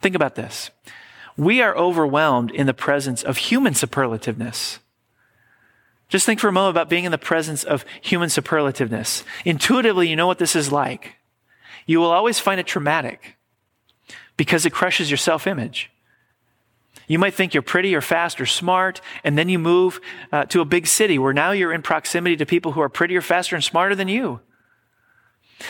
[0.00, 0.70] Think about this
[1.38, 4.80] we are overwhelmed in the presence of human superlativeness.
[6.08, 9.22] Just think for a moment about being in the presence of human superlativeness.
[9.44, 11.14] Intuitively, you know what this is like.
[11.86, 13.36] You will always find it traumatic
[14.36, 15.90] because it crushes your self image.
[17.06, 20.00] You might think you're pretty or fast or smart, and then you move
[20.32, 23.22] uh, to a big city where now you're in proximity to people who are prettier,
[23.22, 24.40] faster, and smarter than you.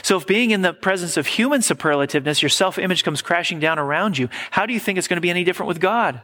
[0.03, 4.19] So if being in the presence of human superlativeness, your self-image comes crashing down around
[4.19, 6.21] you, how do you think it's going to be any different with God?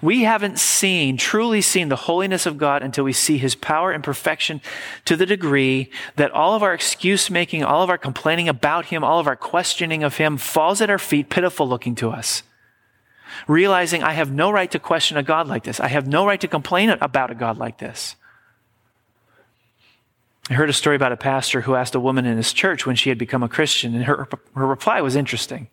[0.00, 4.02] We haven't seen, truly seen the holiness of God until we see his power and
[4.02, 4.60] perfection
[5.04, 9.02] to the degree that all of our excuse making, all of our complaining about him,
[9.02, 12.42] all of our questioning of him falls at our feet, pitiful looking to us.
[13.48, 15.80] Realizing I have no right to question a God like this.
[15.80, 18.16] I have no right to complain about a God like this.
[20.52, 22.94] I heard a story about a pastor who asked a woman in his church when
[22.94, 25.70] she had become a Christian, and her, her reply was interesting.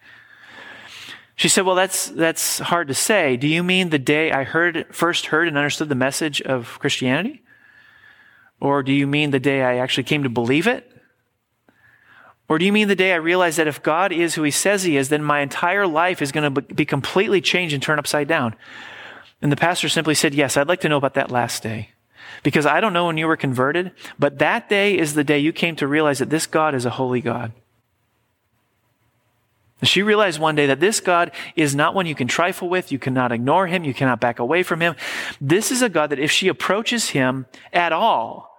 [1.35, 3.35] She said, Well, that's, that's hard to say.
[3.35, 7.43] Do you mean the day I heard, first heard and understood the message of Christianity?
[8.61, 10.89] Or do you mean the day I actually came to believe it?
[12.47, 14.83] Or do you mean the day I realized that if God is who he says
[14.83, 18.29] he is, then my entire life is going to be completely changed and turned upside
[18.29, 18.55] down?
[19.41, 21.89] And the pastor simply said, Yes, I'd like to know about that last day.
[22.43, 25.53] Because I don't know when you were converted, but that day is the day you
[25.53, 27.51] came to realize that this God is a holy God.
[29.83, 32.91] She realized one day that this God is not one you can trifle with.
[32.91, 33.85] You cannot ignore him.
[33.85, 34.95] You cannot back away from him.
[35.39, 38.57] This is a God that if she approaches him at all,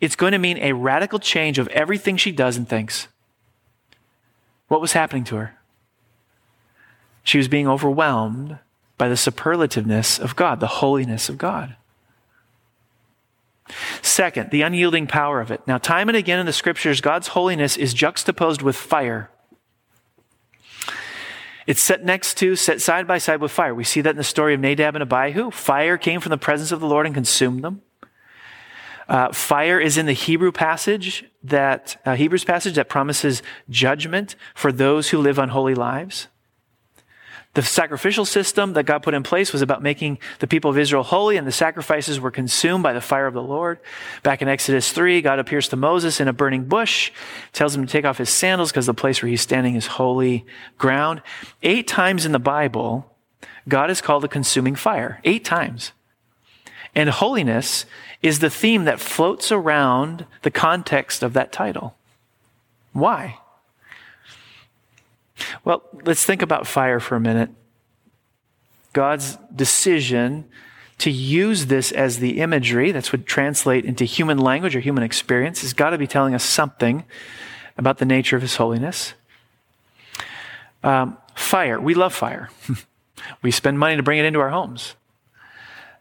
[0.00, 3.08] it's going to mean a radical change of everything she does and thinks.
[4.68, 5.58] What was happening to her?
[7.24, 8.58] She was being overwhelmed
[8.98, 11.76] by the superlativeness of God, the holiness of God.
[14.02, 15.66] Second, the unyielding power of it.
[15.66, 19.30] Now, time and again in the scriptures, God's holiness is juxtaposed with fire.
[21.66, 23.74] It's set next to, set side by side with fire.
[23.74, 25.50] We see that in the story of Nadab and Abihu.
[25.52, 27.82] Fire came from the presence of the Lord and consumed them.
[29.08, 34.72] Uh, fire is in the Hebrew passage that uh, Hebrews passage that promises judgment for
[34.72, 36.28] those who live unholy lives.
[37.54, 41.02] The sacrificial system that God put in place was about making the people of Israel
[41.02, 43.78] holy, and the sacrifices were consumed by the fire of the Lord.
[44.22, 47.12] Back in Exodus 3, God appears to Moses in a burning bush,
[47.52, 50.46] tells him to take off his sandals because the place where he's standing is holy
[50.78, 51.20] ground.
[51.62, 53.14] Eight times in the Bible,
[53.68, 55.20] God is called a consuming fire.
[55.24, 55.92] Eight times.
[56.94, 57.84] And holiness
[58.22, 61.96] is the theme that floats around the context of that title.
[62.94, 63.38] Why?
[65.64, 67.50] Well, let's think about fire for a minute.
[68.92, 70.44] God's decision
[70.98, 75.62] to use this as the imagery that's would translate into human language or human experience
[75.62, 77.04] has got to be telling us something
[77.76, 79.14] about the nature of his holiness.
[80.84, 81.80] Um, fire.
[81.80, 82.50] We love fire.
[83.42, 84.94] we spend money to bring it into our homes.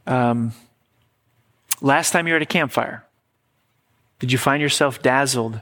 [0.06, 0.54] Um,
[1.82, 3.06] last time you were at a campfire,
[4.20, 5.62] did you find yourself dazzled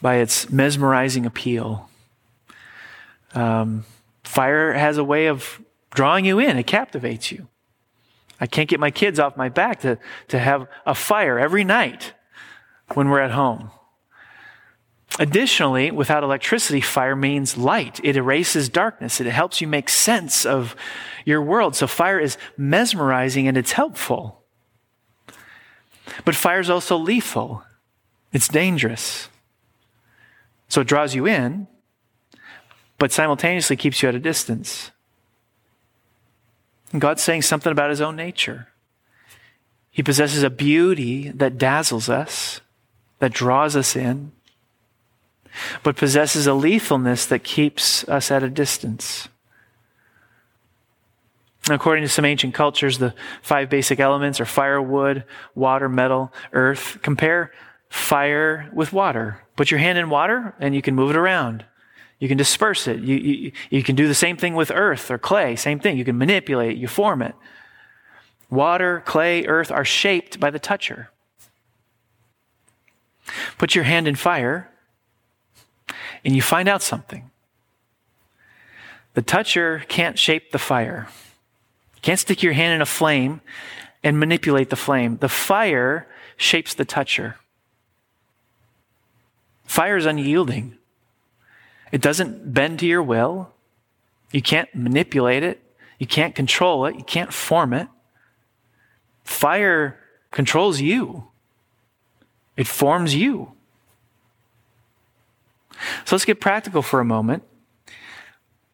[0.00, 1.88] by its mesmerizing appeal?
[3.34, 3.84] Um,
[4.22, 7.48] fire has a way of drawing you in, it captivates you.
[8.40, 12.14] I can't get my kids off my back to, to have a fire every night
[12.94, 13.70] when we're at home.
[15.18, 18.00] Additionally, without electricity, fire means light.
[18.02, 19.20] It erases darkness.
[19.20, 20.74] It helps you make sense of
[21.24, 21.76] your world.
[21.76, 24.42] So fire is mesmerizing and it's helpful.
[26.24, 27.62] But fire is also lethal.
[28.32, 29.28] It's dangerous.
[30.68, 31.68] So it draws you in,
[33.04, 34.90] but simultaneously keeps you at a distance.
[36.90, 38.68] And God's saying something about his own nature.
[39.90, 42.62] He possesses a beauty that dazzles us,
[43.18, 44.32] that draws us in,
[45.82, 49.28] but possesses a lethalness that keeps us at a distance.
[51.68, 53.12] According to some ancient cultures, the
[53.42, 57.00] five basic elements are fire, wood, water, metal, earth.
[57.02, 57.52] Compare
[57.90, 59.42] fire with water.
[59.56, 61.66] Put your hand in water and you can move it around.
[62.18, 63.00] You can disperse it.
[63.00, 65.56] You, you, you can do the same thing with earth or clay.
[65.56, 65.98] Same thing.
[65.98, 66.78] You can manipulate it.
[66.78, 67.34] You form it.
[68.50, 71.10] Water, clay, earth are shaped by the toucher.
[73.58, 74.70] Put your hand in fire
[76.24, 77.30] and you find out something.
[79.14, 81.08] The toucher can't shape the fire.
[82.02, 83.40] Can't stick your hand in a flame
[84.02, 85.18] and manipulate the flame.
[85.18, 87.36] The fire shapes the toucher.
[89.64, 90.76] Fire is unyielding.
[91.94, 93.52] It doesn't bend to your will.
[94.32, 95.62] You can't manipulate it.
[96.00, 96.96] You can't control it.
[96.96, 97.86] You can't form it.
[99.22, 100.00] Fire
[100.32, 101.28] controls you.
[102.56, 103.52] It forms you.
[106.04, 107.44] So let's get practical for a moment.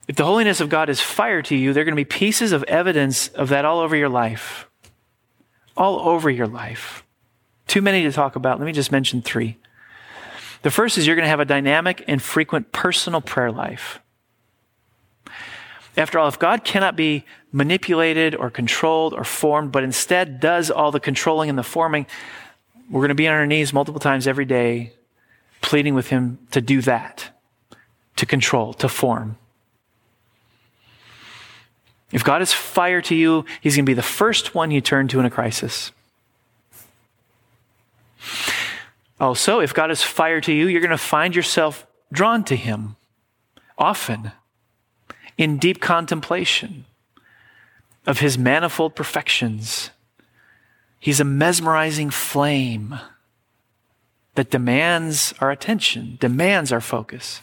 [0.08, 2.52] If the holiness of God is fire to you, there are going to be pieces
[2.52, 4.66] of evidence of that all over your life.
[5.76, 7.04] All over your life.
[7.66, 8.58] Too many to talk about.
[8.58, 9.58] Let me just mention three.
[10.62, 14.00] The first is you're going to have a dynamic and frequent personal prayer life.
[15.96, 20.92] After all, if God cannot be manipulated or controlled or formed, but instead does all
[20.92, 22.06] the controlling and the forming,
[22.90, 24.92] we're going to be on our knees multiple times every day,
[25.62, 27.30] pleading with Him to do that,
[28.16, 29.36] to control, to form.
[32.12, 35.08] If God is fire to you, He's going to be the first one you turn
[35.08, 35.92] to in a crisis.
[39.20, 42.96] Also, if God is fire to you, you're going to find yourself drawn to Him
[43.76, 44.32] often
[45.36, 46.86] in deep contemplation
[48.06, 49.90] of His manifold perfections.
[50.98, 52.98] He's a mesmerizing flame
[54.34, 57.42] that demands our attention, demands our focus.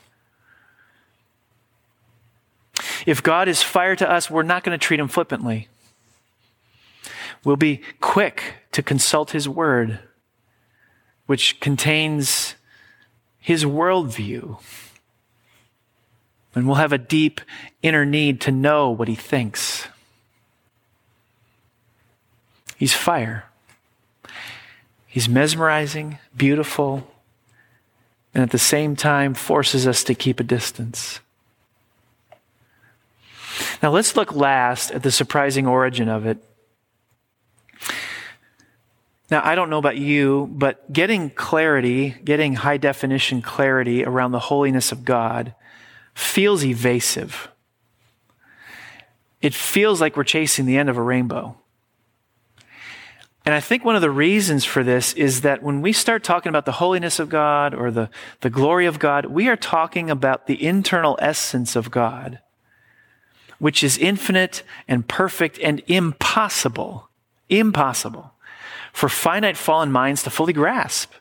[3.05, 5.67] If God is fire to us, we're not going to treat him flippantly.
[7.43, 9.99] We'll be quick to consult his word,
[11.27, 12.55] which contains
[13.39, 14.59] his worldview.
[16.55, 17.39] And we'll have a deep
[17.83, 19.87] inner need to know what he thinks.
[22.77, 23.45] He's fire.
[25.05, 27.07] He's mesmerizing, beautiful,
[28.33, 31.19] and at the same time forces us to keep a distance.
[33.81, 36.37] Now let's look last at the surprising origin of it.
[39.29, 44.39] Now, I don't know about you, but getting clarity, getting high definition clarity around the
[44.39, 45.53] holiness of God
[46.13, 47.49] feels evasive.
[49.41, 51.57] It feels like we're chasing the end of a rainbow.
[53.45, 56.49] And I think one of the reasons for this is that when we start talking
[56.49, 58.09] about the holiness of God or the,
[58.41, 62.39] the glory of God, we are talking about the internal essence of God
[63.59, 67.09] which is infinite and perfect and impossible,
[67.49, 68.33] impossible
[68.97, 71.11] for finite fallen minds to fully grasp.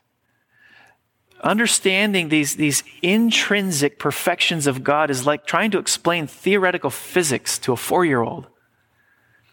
[1.42, 7.74] Understanding these, these intrinsic perfections of God is like trying to explain theoretical physics to
[7.74, 8.46] a four year old.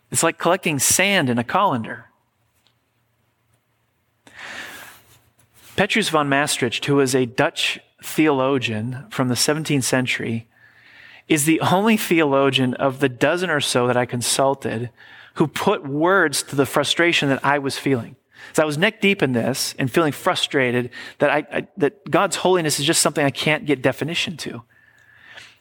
[0.09, 2.05] It's like collecting sand in a colander.
[5.75, 10.47] Petrus von Mastricht, who was a Dutch theologian from the 17th century,
[11.27, 14.91] is the only theologian of the dozen or so that I consulted
[15.35, 18.15] who put words to the frustration that I was feeling.
[18.53, 22.37] So I was neck deep in this and feeling frustrated that I, I, that God's
[22.37, 24.63] holiness is just something I can't get definition to.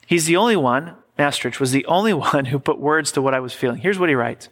[0.05, 3.39] He's the only one, Mastricht was the only one who put words to what I
[3.39, 3.79] was feeling.
[3.79, 4.49] Here's what he writes.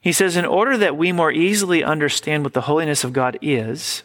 [0.00, 4.04] He says, in order that we more easily understand what the holiness of God is,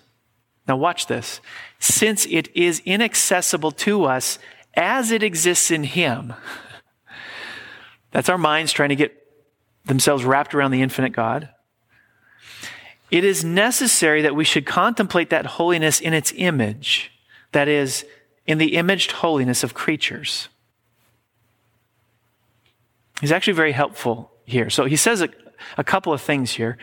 [0.67, 1.41] now watch this,
[1.79, 4.39] since it is inaccessible to us
[4.73, 6.33] as it exists in Him.
[8.11, 9.20] That's our minds trying to get
[9.85, 11.49] themselves wrapped around the infinite God.
[13.09, 17.11] It is necessary that we should contemplate that holiness in its image,
[17.51, 18.05] that is,
[18.45, 20.47] in the imaged holiness of creatures.
[23.19, 24.69] He's actually very helpful here.
[24.69, 25.29] So he says a,
[25.77, 26.77] a couple of things here.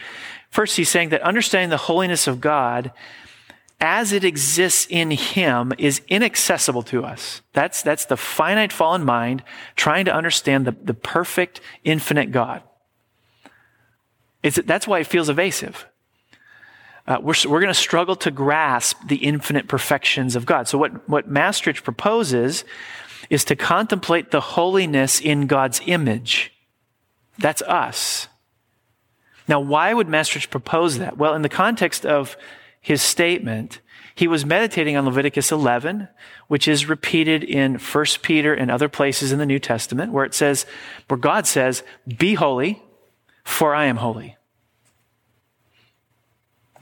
[0.50, 2.92] First, he's saying that understanding the holiness of God
[3.80, 7.42] as it exists in him is inaccessible to us.
[7.52, 9.42] That's, that's the finite fallen mind
[9.76, 12.62] trying to understand the, the perfect, infinite God.
[14.48, 15.86] It's, that's why it feels evasive.
[17.06, 20.66] uh, we're, we're going to struggle to grasp the infinite perfections of God.
[20.68, 22.64] So, what, what Mastricht proposes
[23.28, 26.52] is to contemplate the holiness in God's image.
[27.38, 28.28] That's us.
[29.46, 31.18] Now, why would Mastricht propose that?
[31.18, 32.36] Well, in the context of
[32.80, 33.80] his statement,
[34.14, 36.08] he was meditating on Leviticus 11,
[36.48, 40.34] which is repeated in 1 Peter and other places in the New Testament, where it
[40.34, 40.64] says,
[41.06, 41.82] where God says,
[42.18, 42.82] Be holy,
[43.44, 44.37] for I am holy.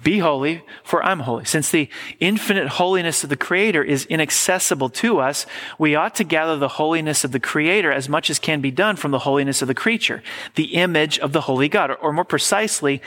[0.07, 1.45] Be holy, for I'm holy.
[1.47, 1.89] Since the
[2.21, 5.47] infinite holiness of the Creator is inaccessible to us,
[5.81, 8.95] we ought to gather the holiness of the Creator as much as can be done
[8.95, 10.23] from the holiness of the creature,
[10.55, 11.91] the image of the holy God.
[12.01, 13.03] Or, more precisely,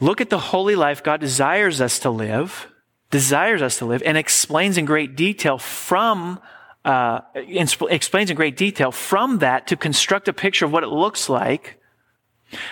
[0.00, 2.68] look at the holy life God desires us to live,
[3.10, 6.40] desires us to live, and explains in great detail from
[6.86, 11.28] uh, explains in great detail from that to construct a picture of what it looks
[11.28, 11.78] like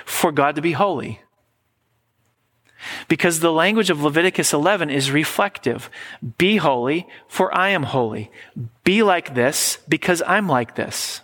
[0.06, 1.20] for God to be holy.
[3.08, 5.90] Because the language of Leviticus 11 is reflective.
[6.38, 8.30] Be holy, for I am holy.
[8.84, 11.20] Be like this, because I'm like this.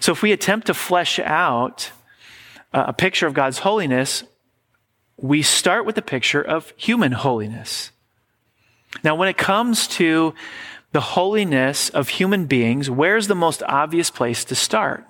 [0.00, 1.90] So if we attempt to flesh out
[2.72, 4.24] uh, a picture of God's holiness,
[5.16, 7.90] we start with the picture of human holiness.
[9.04, 10.34] Now, when it comes to
[10.92, 15.06] the holiness of human beings, where's the most obvious place to start?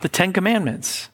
[0.00, 1.08] The Ten Commandments.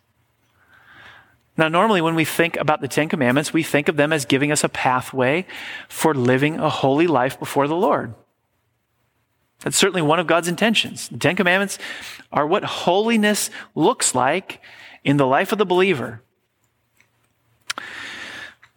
[1.58, 4.52] Now, normally when we think about the Ten Commandments, we think of them as giving
[4.52, 5.44] us a pathway
[5.88, 8.14] for living a holy life before the Lord.
[9.60, 11.08] That's certainly one of God's intentions.
[11.08, 11.78] The Ten Commandments
[12.30, 14.62] are what holiness looks like
[15.02, 16.22] in the life of the believer.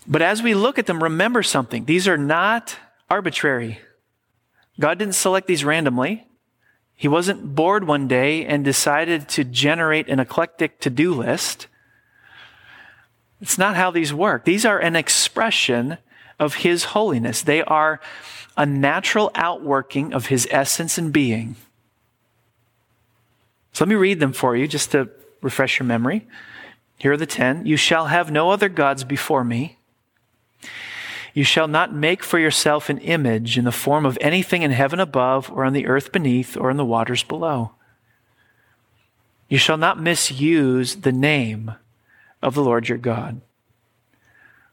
[0.08, 1.86] But as we look at them, remember something.
[1.86, 2.78] These are not
[3.12, 3.80] arbitrary.
[4.80, 6.28] God didn't select these randomly.
[6.96, 11.68] He wasn't bored one day and decided to generate an eclectic to do list.
[13.42, 14.46] It's not how these work.
[14.46, 15.98] These are an expression
[16.40, 17.42] of His holiness.
[17.42, 18.00] They are
[18.56, 21.56] a natural outworking of His essence and being.
[23.74, 25.10] So let me read them for you just to
[25.42, 26.28] refresh your memory.
[26.98, 27.66] Here are the ten.
[27.66, 29.78] You shall have no other gods before me.
[31.34, 35.00] You shall not make for yourself an image in the form of anything in heaven
[35.00, 37.72] above, or on the earth beneath, or in the waters below.
[39.48, 41.74] You shall not misuse the name
[42.42, 43.42] of the Lord your God.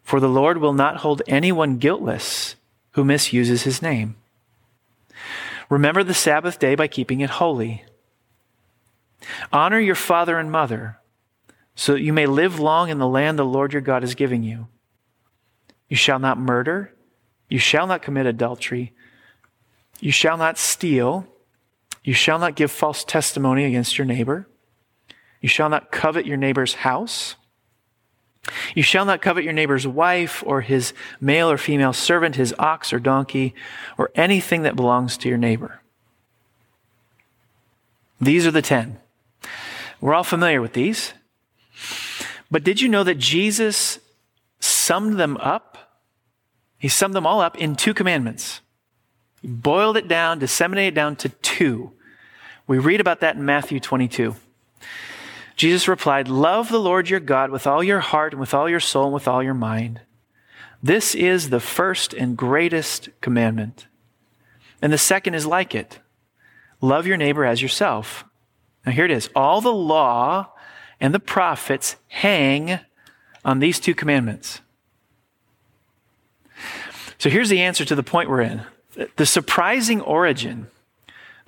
[0.02, 2.56] For the Lord will not hold anyone guiltless
[2.92, 4.16] who misuses his name.
[5.68, 7.84] Remember the Sabbath day by keeping it holy.
[9.52, 10.98] Honor your father and mother,
[11.74, 14.42] so that you may live long in the land the Lord your God is giving
[14.42, 14.68] you.
[15.88, 16.94] You shall not murder.
[17.48, 18.92] You shall not commit adultery.
[20.00, 21.26] You shall not steal.
[22.04, 24.48] You shall not give false testimony against your neighbor.
[25.40, 27.36] You shall not covet your neighbor's house.
[28.74, 32.92] You shall not covet your neighbor's wife or his male or female servant, his ox
[32.92, 33.54] or donkey,
[33.96, 35.80] or anything that belongs to your neighbor.
[38.20, 38.98] These are the ten.
[40.00, 41.12] We're all familiar with these.
[42.50, 43.98] But did you know that Jesus
[44.60, 45.98] summed them up?
[46.78, 48.60] He summed them all up in two commandments.
[49.42, 51.92] He boiled it down, disseminated it down to two.
[52.66, 54.34] We read about that in Matthew 22.
[55.58, 58.80] Jesus replied, Love the Lord your God with all your heart and with all your
[58.80, 60.00] soul and with all your mind.
[60.80, 63.88] This is the first and greatest commandment.
[64.80, 65.98] And the second is like it
[66.80, 68.24] love your neighbor as yourself.
[68.86, 69.28] Now, here it is.
[69.34, 70.52] All the law
[71.00, 72.78] and the prophets hang
[73.44, 74.60] on these two commandments.
[77.18, 78.62] So here's the answer to the point we're in.
[79.16, 80.68] The surprising origin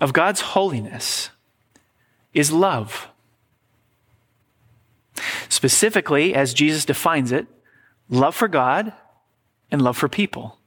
[0.00, 1.30] of God's holiness
[2.34, 3.09] is love.
[5.48, 7.46] Specifically, as Jesus defines it,
[8.08, 8.92] love for God
[9.70, 10.58] and love for people.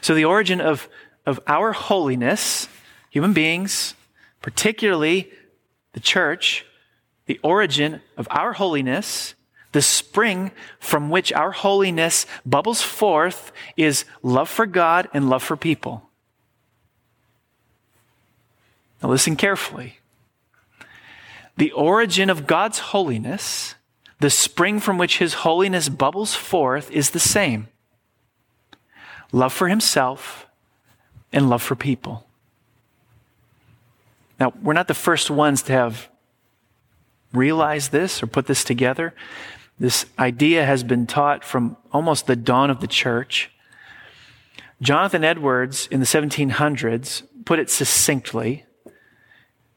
[0.00, 0.88] So the origin of,
[1.26, 2.68] of our holiness,
[3.10, 3.94] human beings,
[4.40, 5.30] particularly
[5.92, 6.66] the church,
[7.26, 9.34] the origin of our holiness,
[9.70, 10.50] the spring
[10.80, 16.10] from which our holiness bubbles forth is love for God and love for people.
[19.02, 19.98] Now listen carefully
[21.56, 23.74] the origin of God's holiness,
[24.20, 27.68] the spring from which his holiness bubbles forth, is the same
[29.32, 30.46] love for himself
[31.32, 32.26] and love for people.
[34.38, 36.08] Now, we're not the first ones to have
[37.32, 39.14] realized this or put this together.
[39.78, 43.50] This idea has been taught from almost the dawn of the church.
[44.80, 48.66] Jonathan Edwards in the 1700s put it succinctly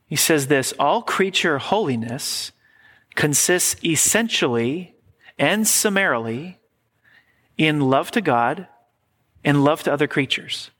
[0.07, 2.51] he says this all creature holiness
[3.15, 4.95] consists essentially
[5.37, 6.59] and summarily
[7.57, 8.67] in love to God
[9.43, 10.71] and love to other creatures.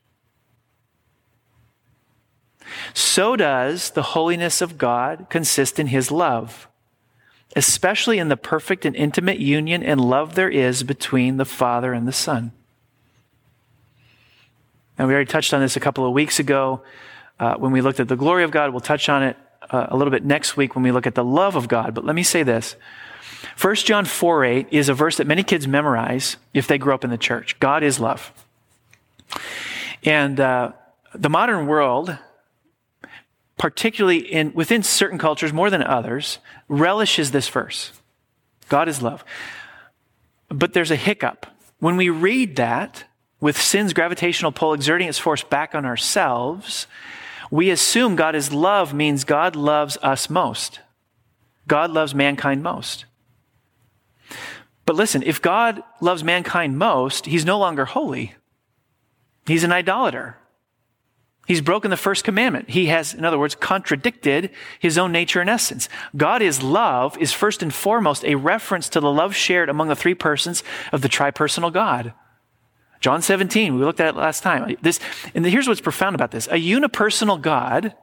[2.94, 6.68] So does the holiness of God consist in his love,
[7.54, 12.06] especially in the perfect and intimate union and love there is between the Father and
[12.06, 12.52] the Son.
[14.98, 16.82] And we already touched on this a couple of weeks ago
[17.38, 18.70] uh, when we looked at the glory of God.
[18.70, 19.36] We'll touch on it
[19.70, 21.94] uh, a little bit next week when we look at the love of God.
[21.94, 22.76] But let me say this.
[23.60, 27.04] 1 John 4 8 is a verse that many kids memorize if they grew up
[27.04, 27.58] in the church.
[27.60, 28.32] God is love.
[30.04, 30.72] And uh,
[31.14, 32.16] the modern world,
[33.58, 37.92] particularly in, within certain cultures more than others, relishes this verse
[38.68, 39.24] God is love.
[40.48, 41.46] But there's a hiccup.
[41.78, 43.04] When we read that,
[43.40, 46.86] with sin's gravitational pull exerting its force back on ourselves,
[47.50, 50.80] we assume God is love means God loves us most.
[51.66, 53.04] God loves mankind most.
[54.84, 58.34] But listen, if God loves mankind most, he's no longer holy.
[59.46, 60.38] He's an idolater.
[61.46, 62.70] He's broken the first commandment.
[62.70, 65.88] He has, in other words, contradicted his own nature and essence.
[66.16, 69.96] God is love is first and foremost a reference to the love shared among the
[69.96, 72.12] three persons of the tripersonal God.
[73.00, 74.76] John 17, we looked at it last time.
[74.82, 75.00] This,
[75.34, 76.46] and here's what's profound about this.
[76.48, 77.94] A unipersonal God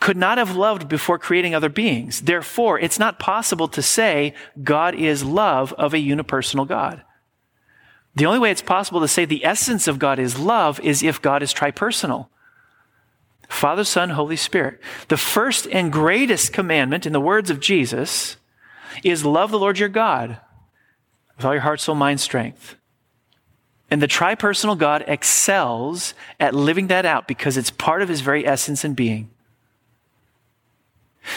[0.00, 2.22] could not have loved before creating other beings.
[2.22, 7.02] Therefore, it's not possible to say God is love of a unipersonal God.
[8.14, 11.22] The only way it's possible to say the essence of God is love is if
[11.22, 12.28] God is tripersonal.
[13.48, 14.80] Father, Son, Holy Spirit.
[15.08, 18.36] The first and greatest commandment in the words of Jesus
[19.04, 20.40] is love the Lord your God
[21.36, 22.76] with all your heart, soul, mind, strength.
[23.90, 28.46] And the tripersonal God excels at living that out because it's part of his very
[28.46, 29.30] essence and being.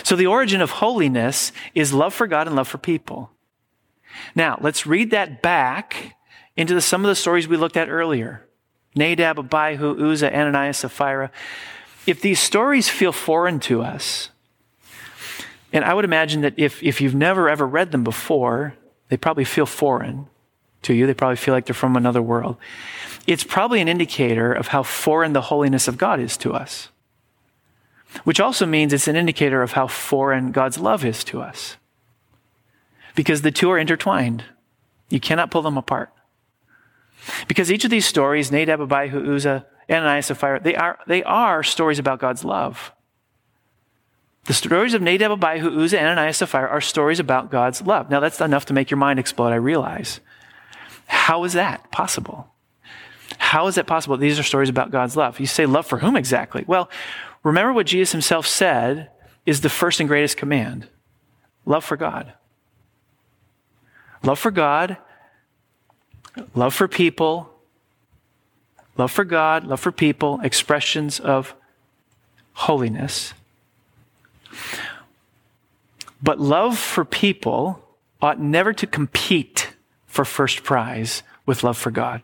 [0.03, 3.31] So the origin of holiness is love for God and love for people.
[4.35, 6.15] Now, let's read that back
[6.55, 8.45] into the, some of the stories we looked at earlier.
[8.95, 11.31] Nadab, Abihu, Uzzah, Ananias, Sapphira.
[12.05, 14.29] If these stories feel foreign to us,
[15.71, 18.75] and I would imagine that if, if you've never ever read them before,
[19.09, 20.27] they probably feel foreign
[20.83, 21.07] to you.
[21.07, 22.57] They probably feel like they're from another world.
[23.25, 26.89] It's probably an indicator of how foreign the holiness of God is to us,
[28.23, 31.77] which also means it's an indicator of how foreign God's love is to us.
[33.15, 34.43] Because the two are intertwined.
[35.09, 36.11] You cannot pull them apart.
[37.47, 41.99] Because each of these stories, Nadab, Abihu, Uzzah, Ananias, Sapphira, they are, they are stories
[41.99, 42.91] about God's love.
[44.45, 48.09] The stories of Nadab, Abihu, Uzzah, Ananias, Sapphira are stories about God's love.
[48.09, 50.19] Now, that's enough to make your mind explode, I realize.
[51.05, 52.47] How is that possible?
[53.37, 54.17] How is that possible?
[54.17, 55.39] These are stories about God's love.
[55.39, 56.63] You say, love for whom exactly?
[56.67, 56.89] Well,
[57.43, 59.09] remember what Jesus himself said
[59.45, 60.87] is the first and greatest command
[61.65, 62.33] love for God.
[64.23, 64.97] Love for God
[66.55, 67.49] love for people,
[68.97, 71.55] love for God, love for people, expressions of
[72.53, 73.33] holiness.
[76.21, 77.83] But love for people
[78.21, 79.72] ought never to compete
[80.13, 82.21] for first prize with love for God.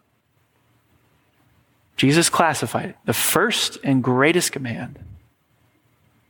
[1.98, 2.96] Jesus classified it.
[3.06, 5.00] The first and greatest command,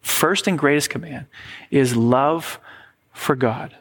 [0.02, 1.26] first and greatest command
[1.70, 2.60] is love
[3.12, 3.76] for God.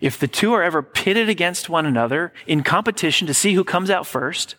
[0.00, 3.88] If the two are ever pitted against one another in competition to see who comes
[3.88, 4.56] out first,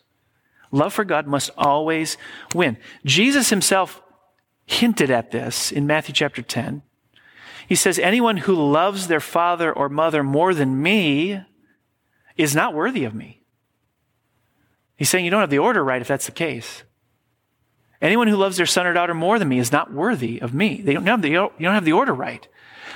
[0.72, 2.18] love for God must always
[2.56, 2.78] win.
[3.04, 4.02] Jesus himself
[4.66, 6.82] hinted at this in Matthew chapter 10.
[7.68, 11.42] He says, Anyone who loves their father or mother more than me
[12.38, 13.42] is not worthy of me.
[14.96, 16.84] He's saying you don't have the order right if that's the case.
[18.02, 20.82] Anyone who loves their son or daughter more than me is not worthy of me.
[20.82, 22.48] They don't have the, you don't have the order right.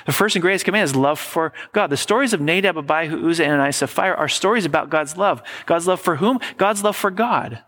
[0.05, 1.89] The first and greatest command is love for God.
[1.89, 5.41] The stories of Nadab, Abihu, Uzzah, and Sapphira are stories about God's love.
[5.66, 6.39] God's love for whom?
[6.57, 7.63] God's love for God.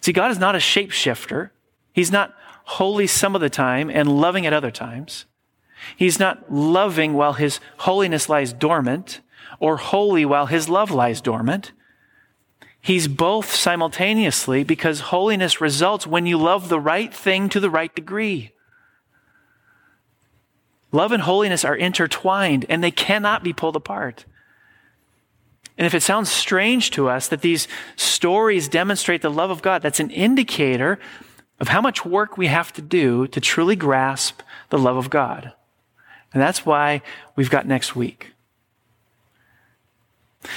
[0.00, 1.50] See, God is not a shapeshifter.
[1.92, 2.34] He's not
[2.66, 5.24] holy some of the time and loving at other times.
[5.96, 9.20] He's not loving while his holiness lies dormant
[9.60, 11.72] or holy while his love lies dormant.
[12.80, 17.94] He's both simultaneously because holiness results when you love the right thing to the right
[17.94, 18.52] degree.
[20.92, 24.24] Love and holiness are intertwined and they cannot be pulled apart.
[25.78, 29.82] And if it sounds strange to us that these stories demonstrate the love of God,
[29.82, 30.98] that's an indicator
[31.58, 35.52] of how much work we have to do to truly grasp the love of God.
[36.32, 37.02] And that's why
[37.34, 38.32] we've got next week.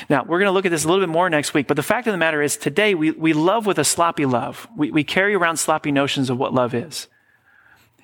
[0.10, 1.84] Now, we're going to look at this a little bit more next week, but the
[1.84, 4.68] fact of the matter is today we, we love with a sloppy love.
[4.76, 7.08] We, we carry around sloppy notions of what love is.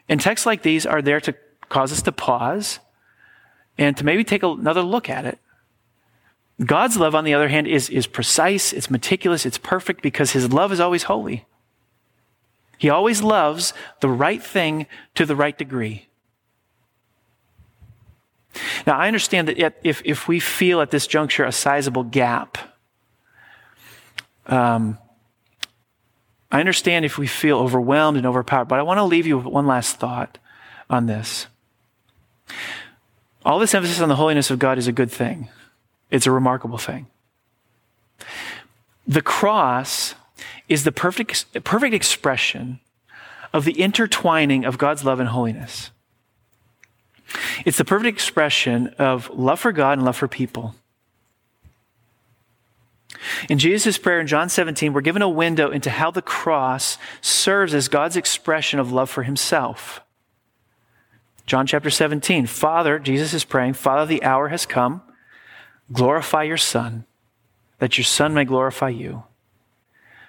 [0.08, 1.36] And texts like these are there to
[1.70, 2.80] cause us to pause
[3.78, 5.39] and to maybe take another look at it.
[6.64, 10.54] God's love, on the other hand, is, is precise, it's meticulous, it's perfect because his
[10.54, 11.46] love is always holy.
[12.78, 16.07] He always loves the right thing to the right degree.
[18.88, 22.57] Now, I understand that if, if we feel at this juncture a sizable gap,
[24.47, 24.97] um,
[26.51, 29.45] I understand if we feel overwhelmed and overpowered, but I want to leave you with
[29.45, 30.38] one last thought
[30.89, 31.47] on this.
[33.43, 35.49] All this emphasis on the holiness of God is a good thing,
[36.09, 37.07] it's a remarkable thing.
[39.07, 40.15] The cross
[40.67, 42.79] is the perfect, perfect expression
[43.53, 45.91] of the intertwining of God's love and holiness.
[47.65, 50.75] It's the perfect expression of love for God and love for people.
[53.49, 57.73] In Jesus' prayer in John 17, we're given a window into how the cross serves
[57.73, 60.01] as God's expression of love for himself.
[61.45, 65.01] John chapter 17, Father, Jesus is praying, Father, the hour has come.
[65.91, 67.05] Glorify your Son,
[67.79, 69.23] that your Son may glorify you.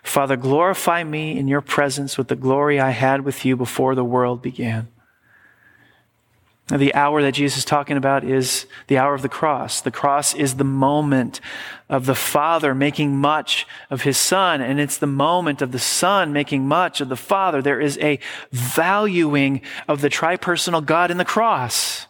[0.06, 4.04] Father, glorify me in your presence with the glory I had with you before the
[4.04, 4.88] world began.
[6.68, 9.80] The hour that Jesus is talking about is the hour of the cross.
[9.80, 11.40] The cross is the moment
[11.88, 16.32] of the Father making much of his Son, and it's the moment of the Son
[16.32, 17.60] making much of the Father.
[17.60, 18.18] There is a
[18.50, 22.06] valuing of the tripersonal God in the cross.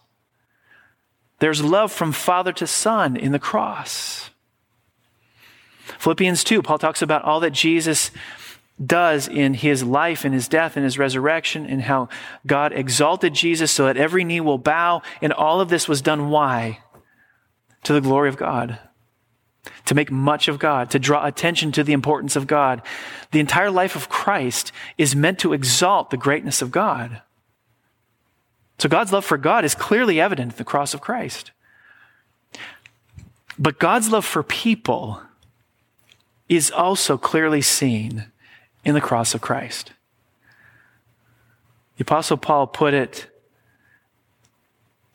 [1.38, 4.30] There's love from Father to Son in the cross.
[5.98, 8.10] Philippians 2, Paul talks about all that Jesus
[8.84, 12.08] does in his life and his death and his resurrection and how
[12.46, 15.02] God exalted Jesus so that every knee will bow.
[15.22, 16.80] And all of this was done why?
[17.84, 18.78] To the glory of God.
[19.86, 22.82] To make much of God, to draw attention to the importance of God.
[23.32, 27.22] The entire life of Christ is meant to exalt the greatness of God.
[28.78, 31.52] So God's love for God is clearly evident in the cross of Christ.
[33.58, 35.22] But God's love for people
[36.48, 38.26] is also clearly seen
[38.84, 39.92] in the cross of Christ.
[41.96, 43.26] The Apostle Paul put it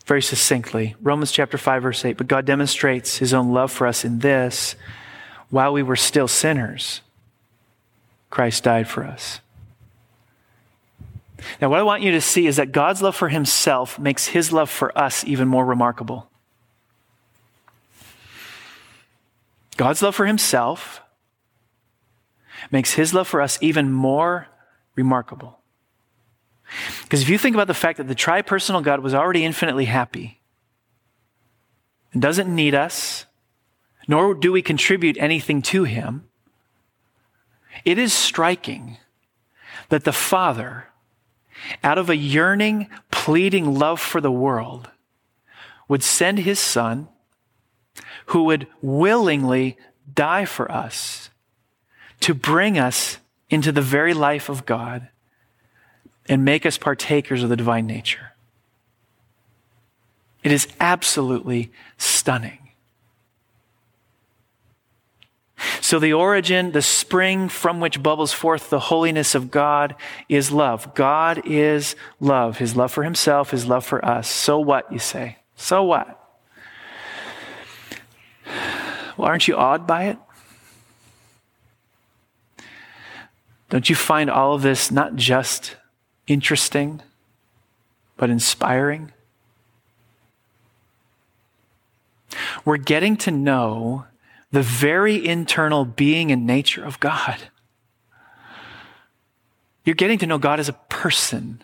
[0.05, 0.95] very succinctly.
[1.01, 2.17] Romans chapter 5, verse 8.
[2.17, 4.75] But God demonstrates his own love for us in this
[5.49, 7.01] while we were still sinners,
[8.29, 9.41] Christ died for us.
[11.61, 14.51] Now, what I want you to see is that God's love for himself makes his
[14.53, 16.29] love for us even more remarkable.
[19.77, 21.01] God's love for himself
[22.69, 24.47] makes his love for us even more
[24.95, 25.59] remarkable.
[27.03, 30.39] Because if you think about the fact that the tripersonal God was already infinitely happy
[32.13, 33.25] and doesn't need us,
[34.07, 36.27] nor do we contribute anything to him,
[37.83, 38.97] it is striking
[39.89, 40.87] that the Father,
[41.83, 44.89] out of a yearning, pleading love for the world,
[45.87, 47.07] would send his Son
[48.27, 49.77] who would willingly
[50.13, 51.30] die for us
[52.21, 53.17] to bring us
[53.49, 55.09] into the very life of God
[56.27, 58.31] and make us partakers of the divine nature.
[60.43, 62.57] It is absolutely stunning.
[65.79, 69.95] So, the origin, the spring from which bubbles forth the holiness of God
[70.29, 70.95] is love.
[70.95, 72.57] God is love.
[72.57, 74.29] His love for himself, his love for us.
[74.29, 75.37] So what, you say?
[75.55, 76.17] So what?
[79.17, 80.17] Well, aren't you awed by it?
[83.71, 85.77] Don't you find all of this not just
[86.27, 87.01] interesting,
[88.17, 89.13] but inspiring?
[92.65, 94.05] We're getting to know
[94.51, 97.37] the very internal being and nature of God.
[99.85, 101.63] You're getting to know God as a person,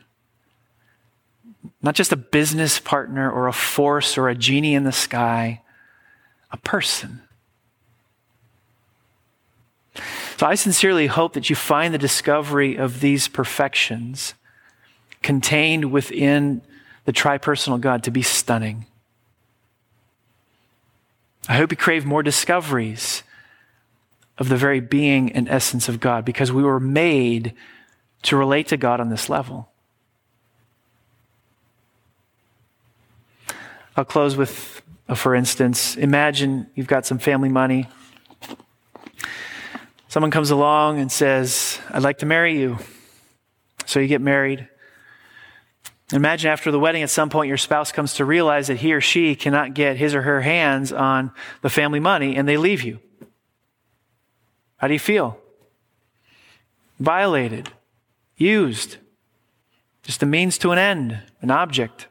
[1.82, 5.62] not just a business partner or a force or a genie in the sky,
[6.52, 7.27] a person.
[10.38, 14.36] So I sincerely hope that you find the discovery of these perfections
[15.24, 16.62] contained within
[17.06, 18.86] the tripersonal God to be stunning.
[21.50, 23.24] I hope you crave more discoveries
[24.38, 27.54] of the very being and essence of God because we were made
[28.24, 29.70] to relate to God on this level.
[33.96, 34.84] I'll close with
[35.16, 35.96] for instance.
[35.96, 37.88] Imagine you've got some family money
[40.18, 42.80] Someone comes along and says, I'd like to marry you.
[43.86, 44.68] So you get married.
[46.12, 49.00] Imagine after the wedding, at some point, your spouse comes to realize that he or
[49.00, 51.30] she cannot get his or her hands on
[51.62, 53.00] the family money and they leave you.
[54.78, 55.38] How do you feel?
[57.00, 57.70] Violated,
[58.38, 58.98] used,
[60.02, 62.08] just a means to an end, an object.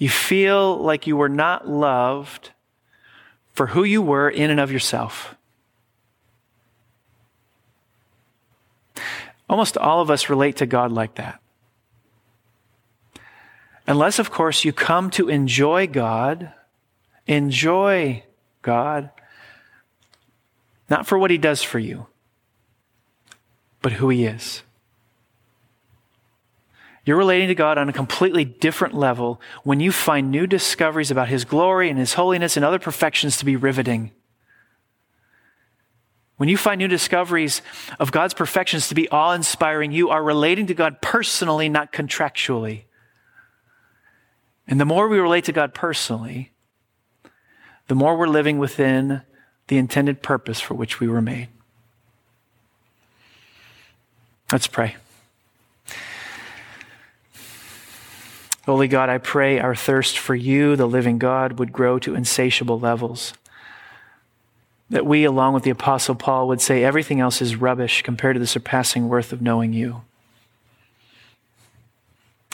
[0.00, 2.50] You feel like you were not loved
[3.52, 5.36] for who you were in and of yourself.
[9.48, 11.40] Almost all of us relate to God like that.
[13.86, 16.52] Unless, of course, you come to enjoy God,
[17.26, 18.24] enjoy
[18.62, 19.10] God,
[20.88, 22.06] not for what He does for you,
[23.82, 24.62] but who He is.
[27.04, 31.28] You're relating to God on a completely different level when you find new discoveries about
[31.28, 34.10] His glory and His holiness and other perfections to be riveting.
[36.36, 37.62] When you find new discoveries
[38.00, 42.82] of God's perfections to be awe inspiring, you are relating to God personally, not contractually.
[44.66, 46.50] And the more we relate to God personally,
[47.86, 49.22] the more we're living within
[49.68, 51.48] the intended purpose for which we were made.
[54.50, 54.96] Let's pray.
[58.66, 62.80] Holy God, I pray our thirst for you, the living God, would grow to insatiable
[62.80, 63.34] levels.
[64.90, 68.40] That we, along with the Apostle Paul, would say everything else is rubbish compared to
[68.40, 70.02] the surpassing worth of knowing you.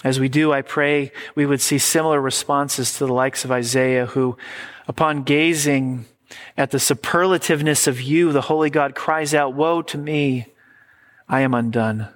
[0.02, 4.06] As we do, I pray we would see similar responses to the likes of Isaiah,
[4.06, 4.38] who,
[4.88, 6.06] upon gazing
[6.56, 10.46] at the superlativeness of you, the Holy God, cries out, Woe to me,
[11.28, 12.08] I am undone.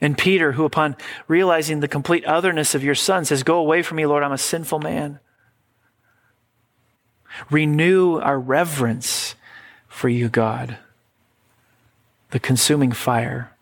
[0.00, 0.96] And Peter, who upon
[1.28, 4.38] realizing the complete otherness of your son says, Go away from me, Lord, I'm a
[4.38, 5.18] sinful man.
[7.50, 9.34] Renew our reverence
[9.88, 10.78] for you, God,
[12.30, 13.52] the consuming fire.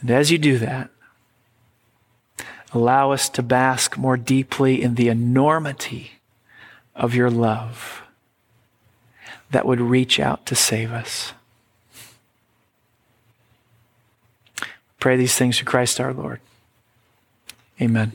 [0.00, 0.90] And as you do that,
[2.72, 6.12] allow us to bask more deeply in the enormity
[6.94, 8.02] of your love
[9.50, 11.32] that would reach out to save us.
[14.98, 16.40] Pray these things to Christ our Lord.
[17.80, 18.12] Amen.